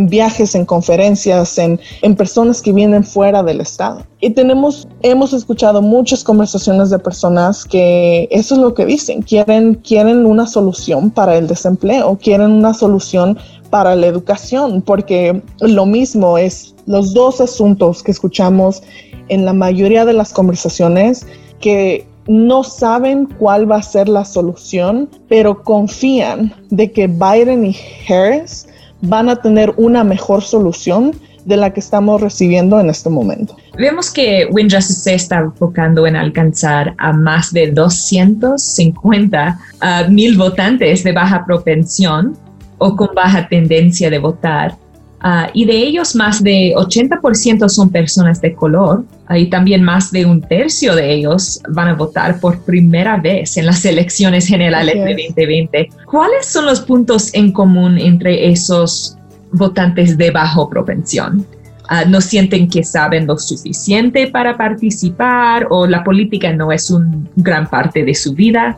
viajes, 0.09 0.55
en 0.55 0.65
conferencias, 0.65 1.57
en, 1.57 1.79
en 2.01 2.15
personas 2.17 2.61
que 2.61 2.73
vienen 2.73 3.05
fuera 3.05 3.43
del 3.43 3.61
Estado. 3.61 4.03
Y 4.19 4.31
tenemos, 4.31 4.89
hemos 5.03 5.31
escuchado 5.31 5.81
muchas 5.81 6.21
conversaciones 6.21 6.89
de 6.89 6.99
personas 6.99 7.63
que 7.63 8.27
eso 8.29 8.55
es 8.55 8.59
lo 8.59 8.73
que 8.73 8.85
dicen, 8.85 9.21
quieren, 9.21 9.75
quieren 9.75 10.25
una 10.25 10.45
solución 10.45 11.11
para 11.11 11.37
el 11.37 11.47
desempleo, 11.47 12.19
quieren 12.21 12.51
una 12.51 12.73
solución 12.73 13.37
para 13.69 13.95
la 13.95 14.07
educación, 14.07 14.81
porque 14.81 15.41
lo 15.61 15.85
mismo 15.85 16.37
es 16.37 16.75
los 16.87 17.13
dos 17.13 17.39
asuntos 17.39 18.03
que 18.03 18.11
escuchamos 18.11 18.83
en 19.29 19.45
la 19.45 19.53
mayoría 19.53 20.03
de 20.03 20.11
las 20.11 20.33
conversaciones 20.33 21.25
que 21.61 22.10
no 22.27 22.63
saben 22.63 23.25
cuál 23.25 23.69
va 23.69 23.77
a 23.77 23.83
ser 23.83 24.07
la 24.07 24.25
solución, 24.25 25.09
pero 25.27 25.63
confían 25.63 26.53
de 26.69 26.91
que 26.91 27.07
Biden 27.07 27.65
y 27.65 27.77
Harris 28.07 28.67
van 29.01 29.29
a 29.29 29.41
tener 29.41 29.73
una 29.77 30.03
mejor 30.03 30.43
solución 30.43 31.13
de 31.45 31.57
la 31.57 31.73
que 31.73 31.79
estamos 31.79 32.21
recibiendo 32.21 32.79
en 32.79 32.89
este 32.89 33.09
momento. 33.09 33.55
Vemos 33.77 34.11
que 34.11 34.47
Windrush 34.51 34.83
se 34.83 35.15
está 35.15 35.39
enfocando 35.39 36.05
en 36.05 36.15
alcanzar 36.15 36.93
a 36.97 37.13
más 37.13 37.51
de 37.51 37.71
250 37.71 39.59
ah, 39.79 40.03
mil 40.09 40.37
votantes 40.37 41.03
de 41.03 41.11
baja 41.11 41.43
propensión 41.45 42.37
o 42.77 42.95
con 42.95 43.09
baja 43.15 43.47
tendencia 43.47 44.09
de 44.09 44.19
votar. 44.19 44.75
Ah, 45.23 45.51
y 45.53 45.65
de 45.65 45.77
ellos 45.77 46.15
más 46.15 46.43
de 46.43 46.73
80% 46.75 47.69
son 47.69 47.91
personas 47.91 48.41
de 48.41 48.55
color 48.55 49.05
ah, 49.27 49.37
y 49.37 49.51
también 49.51 49.83
más 49.83 50.11
de 50.11 50.25
un 50.25 50.41
tercio 50.41 50.95
de 50.95 51.13
ellos 51.13 51.61
van 51.69 51.89
a 51.89 51.93
votar 51.93 52.39
por 52.39 52.59
primera 52.63 53.17
vez 53.17 53.55
en 53.57 53.67
las 53.67 53.85
elecciones 53.85 54.47
generales 54.47 54.95
de 54.95 55.13
2020. 55.13 55.89
¿Cuáles 56.09 56.47
son 56.47 56.65
los 56.65 56.81
puntos 56.81 57.31
en 57.35 57.51
común 57.51 57.99
entre 57.99 58.49
esos 58.49 59.15
votantes 59.51 60.17
de 60.17 60.31
bajo 60.31 60.67
propensión? 60.67 61.45
Uh, 61.91 62.09
no 62.09 62.19
sienten 62.19 62.67
que 62.67 62.83
saben 62.83 63.27
lo 63.27 63.37
suficiente 63.37 64.27
para 64.27 64.57
participar 64.57 65.67
o 65.69 65.85
la 65.85 66.03
política 66.03 66.51
no 66.51 66.71
es 66.71 66.89
una 66.89 67.11
gran 67.35 67.69
parte 67.69 68.03
de 68.03 68.15
su 68.15 68.33
vida. 68.33 68.77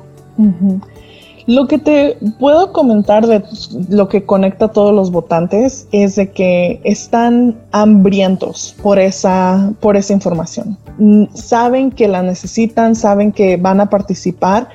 Lo 1.45 1.67
que 1.67 1.77
te 1.77 2.17
puedo 2.39 2.71
comentar 2.71 3.27
de 3.27 3.43
lo 3.89 4.07
que 4.07 4.25
conecta 4.25 4.65
a 4.65 4.71
todos 4.71 4.93
los 4.93 5.11
votantes 5.11 5.87
es 5.91 6.15
de 6.15 6.31
que 6.31 6.79
están 6.83 7.57
hambrientos 7.71 8.75
por 8.81 8.97
esa, 8.97 9.73
por 9.79 9.97
esa 9.97 10.13
información. 10.13 10.77
Mm, 10.97 11.25
saben 11.33 11.91
que 11.91 12.07
la 12.07 12.21
necesitan, 12.21 12.95
saben 12.95 13.31
que 13.31 13.57
van 13.57 13.81
a 13.81 13.89
participar, 13.89 14.69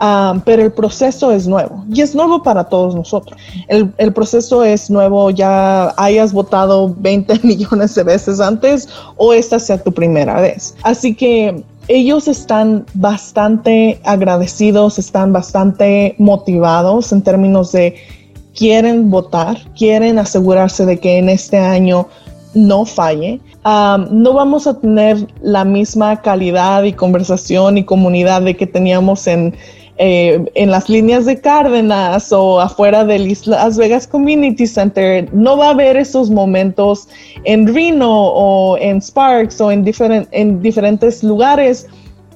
ah, 0.00 0.40
pero 0.44 0.62
el 0.62 0.72
proceso 0.72 1.32
es 1.32 1.48
nuevo 1.48 1.84
y 1.92 2.02
es 2.02 2.14
nuevo 2.14 2.42
para 2.42 2.64
todos 2.64 2.94
nosotros. 2.94 3.40
El, 3.68 3.92
el 3.98 4.12
proceso 4.12 4.62
es 4.64 4.90
nuevo, 4.90 5.30
ya 5.30 5.92
hayas 5.96 6.32
votado 6.32 6.94
20 6.98 7.40
millones 7.42 7.94
de 7.94 8.02
veces 8.04 8.40
antes 8.40 8.88
o 9.16 9.32
esta 9.32 9.58
sea 9.58 9.82
tu 9.82 9.92
primera 9.92 10.40
vez. 10.40 10.74
Así 10.82 11.14
que 11.14 11.64
ellos 11.88 12.28
están 12.28 12.86
bastante 12.94 14.00
agradecidos, 14.04 14.98
están 14.98 15.32
bastante 15.32 16.14
motivados 16.18 17.12
en 17.12 17.22
términos 17.22 17.72
de 17.72 17.96
quieren 18.54 19.10
votar, 19.10 19.58
quieren 19.76 20.18
asegurarse 20.18 20.86
de 20.86 20.98
que 20.98 21.18
en 21.18 21.28
este 21.28 21.58
año 21.58 22.06
no 22.54 22.84
falle. 22.84 23.40
no 23.64 24.32
vamos 24.32 24.66
a 24.66 24.78
tener 24.78 25.26
la 25.40 25.64
misma 25.64 26.20
calidad 26.20 26.82
y 26.84 26.92
conversación 26.92 27.78
y 27.78 27.84
comunidad 27.84 28.42
de 28.42 28.56
que 28.56 28.66
teníamos 28.66 29.26
en 29.26 29.54
eh, 29.98 30.44
en 30.54 30.70
las 30.70 30.88
líneas 30.88 31.26
de 31.26 31.40
Cárdenas 31.40 32.32
o 32.32 32.60
afuera 32.60 33.04
del 33.04 33.36
Las 33.46 33.76
Vegas 33.76 34.06
Community 34.06 34.66
Center. 34.66 35.28
No 35.32 35.56
va 35.56 35.68
a 35.68 35.70
haber 35.70 35.96
esos 35.96 36.30
momentos 36.30 37.08
en 37.44 37.72
Reno 37.72 38.10
o 38.10 38.78
en 38.78 39.00
Sparks 39.00 39.60
o 39.60 39.70
en, 39.70 39.84
en 40.30 40.62
diferentes 40.62 41.22
lugares, 41.22 41.86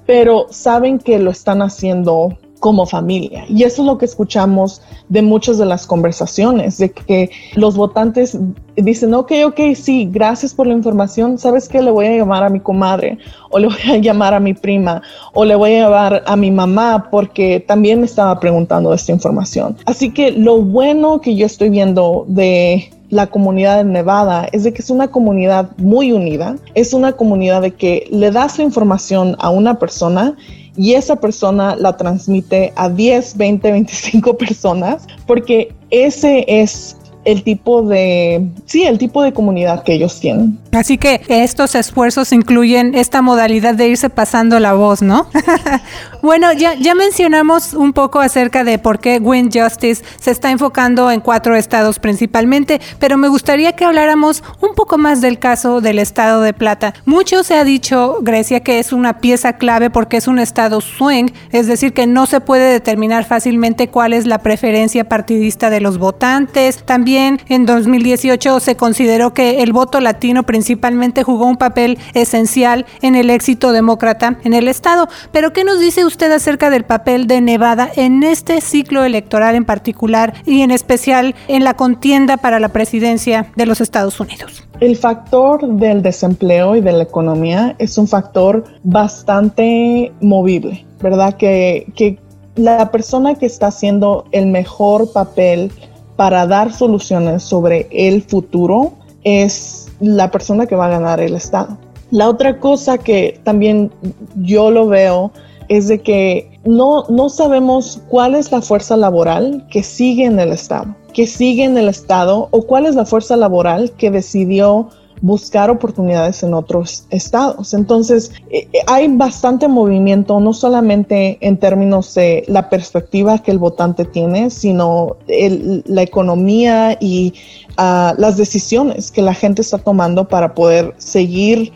pero 0.07 0.47
saben 0.51 0.99
que 0.99 1.19
lo 1.19 1.31
están 1.31 1.63
haciendo 1.63 2.37
como 2.67 2.85
familia. 2.85 3.45
Y 3.49 3.63
eso 3.63 3.83
es 3.83 3.87
lo 3.87 3.97
que 3.97 4.07
escuchamos 4.07 4.83
de 5.09 5.23
muchas 5.23 5.57
de 5.57 5.67
las 5.67 5.87
conversaciones, 5.87 6.79
de 6.79 6.91
que 6.91 7.31
los 7.55 7.77
votantes 7.77 8.37
dicen, 8.75 9.15
ok, 9.15 9.31
ok, 9.47 9.61
sí, 9.77 10.09
gracias 10.11 10.53
por 10.53 10.67
la 10.67 10.75
información, 10.75 11.39
¿sabes 11.39 11.69
qué? 11.69 11.81
Le 11.81 11.93
voy 11.93 12.07
a 12.07 12.17
llamar 12.17 12.43
a 12.43 12.49
mi 12.49 12.59
comadre 12.59 13.19
o 13.51 13.61
le 13.61 13.69
voy 13.69 13.77
a 13.89 13.99
llamar 13.99 14.35
a 14.35 14.41
mi 14.41 14.53
prima 14.53 15.01
o 15.33 15.45
le 15.45 15.55
voy 15.55 15.75
a 15.75 15.83
llamar 15.83 16.25
a 16.27 16.35
mi 16.35 16.51
mamá 16.51 17.07
porque 17.09 17.61
también 17.61 18.01
me 18.01 18.07
estaba 18.07 18.41
preguntando 18.41 18.93
esta 18.93 19.13
información. 19.13 19.77
Así 19.87 20.11
que 20.11 20.33
lo 20.33 20.61
bueno 20.61 21.21
que 21.21 21.37
yo 21.37 21.47
estoy 21.47 21.71
viendo 21.71 22.25
de 22.27 22.91
la 23.11 23.29
comunidad 23.29 23.77
de 23.77 23.85
Nevada 23.85 24.49
es 24.51 24.65
de 24.65 24.73
que 24.73 24.83
es 24.83 24.91
una 24.91 25.07
comunidad 25.07 25.71
muy 25.77 26.11
unida, 26.11 26.57
es 26.75 26.93
una 26.93 27.13
comunidad 27.13 27.63
de 27.63 27.75
que 27.75 28.09
le 28.11 28.33
das 28.33 28.59
la 28.59 28.65
información 28.65 29.37
a 29.39 29.51
una 29.51 29.79
persona 29.79 30.35
y 30.77 30.95
esa 30.95 31.17
persona 31.17 31.77
la 31.77 31.97
transmite 31.97 32.73
a 32.77 32.89
10, 32.89 33.37
20, 33.37 33.71
25 33.71 34.37
personas, 34.39 35.07
porque 35.27 35.75
ese 35.91 36.45
es 36.49 36.97
el 37.27 37.43
tipo 37.43 37.83
de, 37.83 38.47
sí, 38.67 38.85
el 38.85 38.99
tipo 38.99 39.21
de 39.23 39.33
comunidad 39.33 39.83
que 39.83 39.95
ellos 39.95 40.21
tienen. 40.21 40.59
Así 40.73 40.97
que 40.97 41.21
estos 41.29 41.75
esfuerzos 41.75 42.33
incluyen 42.33 42.95
esta 42.95 43.21
modalidad 43.21 43.75
de 43.75 43.89
irse 43.89 44.11
pasando 44.11 44.61
la 44.61 44.75
voz, 44.75 45.03
¿no? 45.03 45.27
bueno, 46.23 46.53
ya, 46.53 46.75
ya 46.75 46.95
mencionamos 46.95 47.75
un 47.75 47.93
poco 47.93 48.21
acerca 48.21 48.63
de 48.63 48.79
por 48.79 49.01
qué 49.01 49.19
Win 49.19 49.51
Justice 49.53 50.05
se 50.21 50.31
está 50.31 50.53
enfocando 50.53 51.11
en 51.11 51.21
cuatro 51.21 51.57
estados 51.57 51.99
principalmente, 51.99 52.81
pero 53.01 53.19
me 53.19 53.29
gustaría 53.29 53.73
que 53.73 53.85
habláramos 53.85 54.45
un 54.61 54.75
poco 54.77 54.97
más 54.97 55.21
del 55.21 55.41
caso 55.41 55.81
del 55.81 55.99
estado 55.99 56.43
de 56.43 56.55
Plata. 56.55 56.95
Mucho 57.07 57.43
se 57.43 57.55
ha 57.55 57.65
dicho, 57.65 58.19
Grecia, 58.23 58.61
que 58.61 58.79
es 58.79 58.93
una 58.93 59.19
pieza 59.19 59.55
clave 59.55 59.91
porque 59.91 60.19
es 60.19 60.29
un 60.29 60.39
estado 60.39 60.81
swing, 60.81 61.27
es 61.51 61.67
decir, 61.67 61.93
que 61.93 62.07
no 62.07 62.27
se 62.27 62.41
puede 62.41 62.71
determinar 62.71 63.25
fácilmente 63.25 63.89
cuál 63.89 64.13
es 64.13 64.27
la 64.27 64.39
preferencia 64.39 65.09
partidista 65.09 65.71
de 65.71 65.81
los 65.81 65.99
votantes. 65.99 66.85
También 66.85 67.16
en 67.17 67.67
2018 67.67 68.61
se 68.61 68.77
consideró 68.77 69.33
que 69.33 69.63
el 69.63 69.73
voto 69.73 70.01
latino 70.01 70.45
principalmente 70.45 71.23
jugó 71.23 71.47
un 71.47 71.57
papel 71.57 71.99
esencial 72.15 72.87
en 73.03 73.15
el 73.15 73.31
éxito 73.31 73.73
demócrata 73.73 74.39
en 74.45 74.55
el 74.55 74.69
Estado. 74.69 75.09
Pero 75.33 75.53
¿qué 75.53 75.65
nos 75.65 75.81
dice 75.81 76.05
usted 76.05 76.31
acerca 76.33 76.71
del 76.71 76.85
papel 76.85 77.27
de 77.27 77.41
Nevada 77.41 77.91
en 77.97 78.23
este 78.23 78.61
ciclo 78.61 79.05
electoral 79.05 79.55
en 79.55 79.65
particular 79.65 80.35
y 80.45 80.63
en 80.63 80.71
especial 80.71 81.35
en 81.49 81.65
la 81.65 81.75
contienda 81.75 82.37
para 82.37 82.61
la 82.61 82.69
presidencia 82.69 83.53
de 83.57 83.67
los 83.67 83.81
Estados 83.81 84.19
Unidos? 84.21 84.65
El 84.81 84.97
factor 84.97 85.67
del 85.67 86.03
desempleo 86.03 86.77
y 86.77 86.81
de 86.81 86.93
la 86.93 87.03
economía 87.05 87.75
es 87.79 87.97
un 87.97 88.07
factor 88.07 88.65
bastante 88.85 90.13
movible, 90.21 90.85
¿verdad? 91.01 91.35
Que 91.37 92.19
la 92.57 92.91
persona 92.91 93.35
que 93.35 93.47
está 93.47 93.69
haciendo 93.69 94.27
el 94.33 94.47
mejor 94.47 95.13
papel 95.13 95.71
para 96.17 96.47
dar 96.47 96.73
soluciones 96.73 97.43
sobre 97.43 97.89
el 97.91 98.23
futuro 98.23 98.93
es 99.25 99.89
la 100.01 100.31
persona 100.31 100.67
que 100.67 100.77
va 100.77 100.87
a 100.87 100.91
ganar 100.91 101.21
el 101.21 101.35
Estado. 101.35 101.77
La 102.11 102.29
otra 102.29 102.61
cosa 102.61 102.99
que 102.99 103.41
también 103.45 103.91
yo 104.37 104.71
lo 104.71 104.87
veo 104.87 105.33
es 105.69 105.89
de 105.89 106.01
que 106.01 106.59
no, 106.65 107.05
no 107.09 107.29
sabemos 107.29 108.01
cuál 108.09 108.35
es 108.35 108.53
la 108.53 108.63
fuerza 108.63 108.97
laboral 108.97 109.67
que 109.71 109.83
sigue 109.83 110.25
en 110.25 110.39
el 110.39 110.53
Estado, 110.53 110.95
que 111.13 111.27
sigue 111.27 111.65
en 111.65 111.77
el 111.77 111.89
Estado 111.89 112.49
o 112.51 112.63
cuál 112.63 112.87
es 112.87 112.95
la 112.95 113.05
fuerza 113.05 113.37
laboral 113.37 113.91
que 113.99 114.11
decidió 114.11 114.89
buscar 115.23 115.71
oportunidades 115.71 116.43
en 116.43 116.55
otros 116.55 117.07
estados. 117.11 117.75
Entonces, 117.75 118.33
eh, 118.51 118.69
eh, 118.73 118.79
hay 118.87 119.09
bastante 119.09 119.69
movimiento, 119.69 120.41
no 120.41 120.53
solamente 120.53 121.39
en 121.41 121.57
términos 121.57 122.15
de 122.15 122.45
la 122.49 122.69
perspectiva 122.69 123.39
que 123.39 123.51
el 123.51 123.59
votante 123.59 124.05
tiene, 124.05 124.51
sino 124.51 125.17
la 125.27 126.03
economía 126.03 126.97
y 127.01 127.35
ah, 127.77 128.15
las 128.19 128.37
decisiones 128.37 129.11
que 129.11 129.23
la 129.23 129.35
gente 129.35 129.63
está 129.63 129.79
tomando 129.79 130.29
para 130.29 130.55
poder 130.55 130.95
seguir 130.99 131.73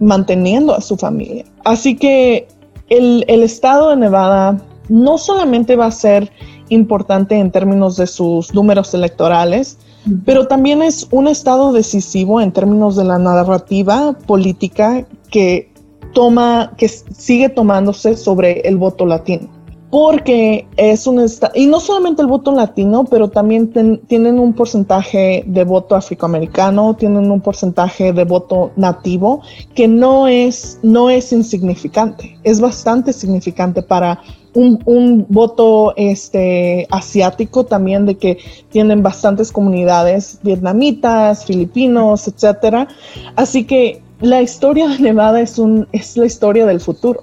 manteniendo 0.00 0.74
a 0.74 0.80
su 0.80 0.96
familia. 0.96 1.44
Así 1.64 1.96
que 1.96 2.48
el, 2.88 3.24
el 3.28 3.42
estado 3.42 3.90
de 3.90 3.96
Nevada 3.96 4.60
no 4.88 5.16
solamente 5.16 5.76
va 5.76 5.86
a 5.86 5.92
ser 5.92 6.30
importante 6.68 7.36
en 7.36 7.50
términos 7.50 7.96
de 7.96 8.06
sus 8.06 8.52
números 8.54 8.94
electorales, 8.94 9.78
pero 10.24 10.46
también 10.46 10.82
es 10.82 11.06
un 11.10 11.28
estado 11.28 11.72
decisivo 11.72 12.40
en 12.40 12.52
términos 12.52 12.96
de 12.96 13.04
la 13.04 13.18
narrativa 13.18 14.12
política 14.26 15.06
que 15.30 15.72
toma, 16.12 16.72
que 16.76 16.88
sigue 16.88 17.48
tomándose 17.48 18.16
sobre 18.16 18.60
el 18.60 18.76
voto 18.76 19.06
latino. 19.06 19.48
porque 19.90 20.66
es 20.78 21.06
un 21.06 21.20
estado, 21.20 21.52
y 21.54 21.66
no 21.66 21.78
solamente 21.78 22.22
el 22.22 22.28
voto 22.28 22.50
latino, 22.50 23.04
pero 23.04 23.28
también 23.28 23.70
tienen 24.06 24.38
un 24.38 24.54
porcentaje 24.54 25.44
de 25.46 25.64
voto 25.64 25.94
afroamericano, 25.94 26.96
tienen 26.96 27.30
un 27.30 27.42
porcentaje 27.42 28.10
de 28.14 28.24
voto 28.24 28.70
nativo 28.76 29.42
que 29.74 29.88
no 29.88 30.28
es, 30.28 30.78
no 30.82 31.10
es 31.10 31.30
insignificante, 31.30 32.38
es 32.42 32.58
bastante 32.58 33.12
significante 33.12 33.82
para 33.82 34.22
un, 34.54 35.26
voto 35.28 35.94
este, 35.96 36.86
asiático 36.90 37.64
también 37.64 38.06
de 38.06 38.16
que 38.16 38.38
tienen 38.70 39.02
bastantes 39.02 39.52
comunidades 39.52 40.38
vietnamitas, 40.42 41.44
filipinos, 41.44 42.28
etcétera. 42.28 42.88
Así 43.36 43.64
que 43.64 44.02
la 44.20 44.42
historia 44.42 44.88
de 44.88 44.98
Nevada 44.98 45.40
es, 45.40 45.58
un, 45.58 45.88
es 45.92 46.16
la 46.16 46.26
historia 46.26 46.66
del 46.66 46.80
futuro. 46.80 47.22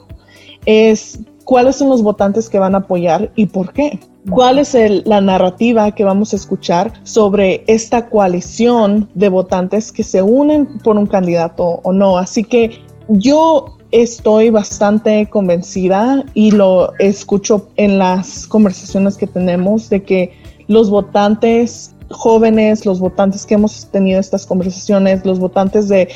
Es 0.65 1.19
cuáles 1.45 1.77
son 1.77 1.89
los 1.89 2.03
votantes 2.03 2.49
que 2.49 2.59
van 2.59 2.75
a 2.75 2.79
apoyar 2.79 3.31
y 3.35 3.47
por 3.47 3.73
qué. 3.73 3.99
¿Cuál 4.29 4.59
es 4.59 4.75
la 5.05 5.21
narrativa 5.21 5.91
que 5.91 6.03
vamos 6.03 6.33
a 6.33 6.35
escuchar 6.35 6.93
sobre 7.03 7.63
esta 7.67 8.09
coalición 8.09 9.09
de 9.15 9.29
votantes 9.29 9.91
que 9.91 10.03
se 10.03 10.21
unen 10.21 10.77
por 10.83 10.97
un 10.97 11.07
candidato 11.07 11.79
o 11.83 11.93
no? 11.93 12.17
Así 12.17 12.43
que 12.43 12.83
yo 13.07 13.78
estoy 13.91 14.49
bastante 14.49 15.27
convencida 15.29 16.23
y 16.33 16.51
lo 16.51 16.93
escucho 16.99 17.69
en 17.75 17.97
las 17.97 18.45
conversaciones 18.47 19.17
que 19.17 19.27
tenemos 19.27 19.89
de 19.89 20.03
que 20.03 20.33
los 20.67 20.89
votantes 20.89 21.95
jóvenes, 22.11 22.85
los 22.85 22.99
votantes 22.99 23.45
que 23.45 23.55
hemos 23.55 23.85
tenido 23.87 24.19
estas 24.19 24.45
conversaciones, 24.45 25.25
los 25.25 25.39
votantes 25.39 25.87
de 25.89 26.09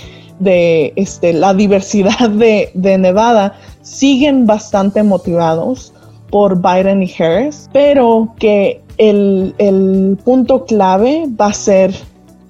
este, 0.95 1.33
la 1.33 1.53
diversidad 1.53 2.29
de, 2.29 2.71
Nevada 2.73 3.55
siguen 3.81 4.45
bastante 4.45 5.03
motivados 5.03 5.93
por 6.29 6.61
Biden 6.61 7.03
y 7.03 7.13
Harris, 7.17 7.69
pero 7.73 8.33
que 8.39 8.81
el 8.97 10.17
punto 10.23 10.65
clave 10.65 11.25
va 11.39 11.47
a 11.47 11.53
ser 11.53 11.93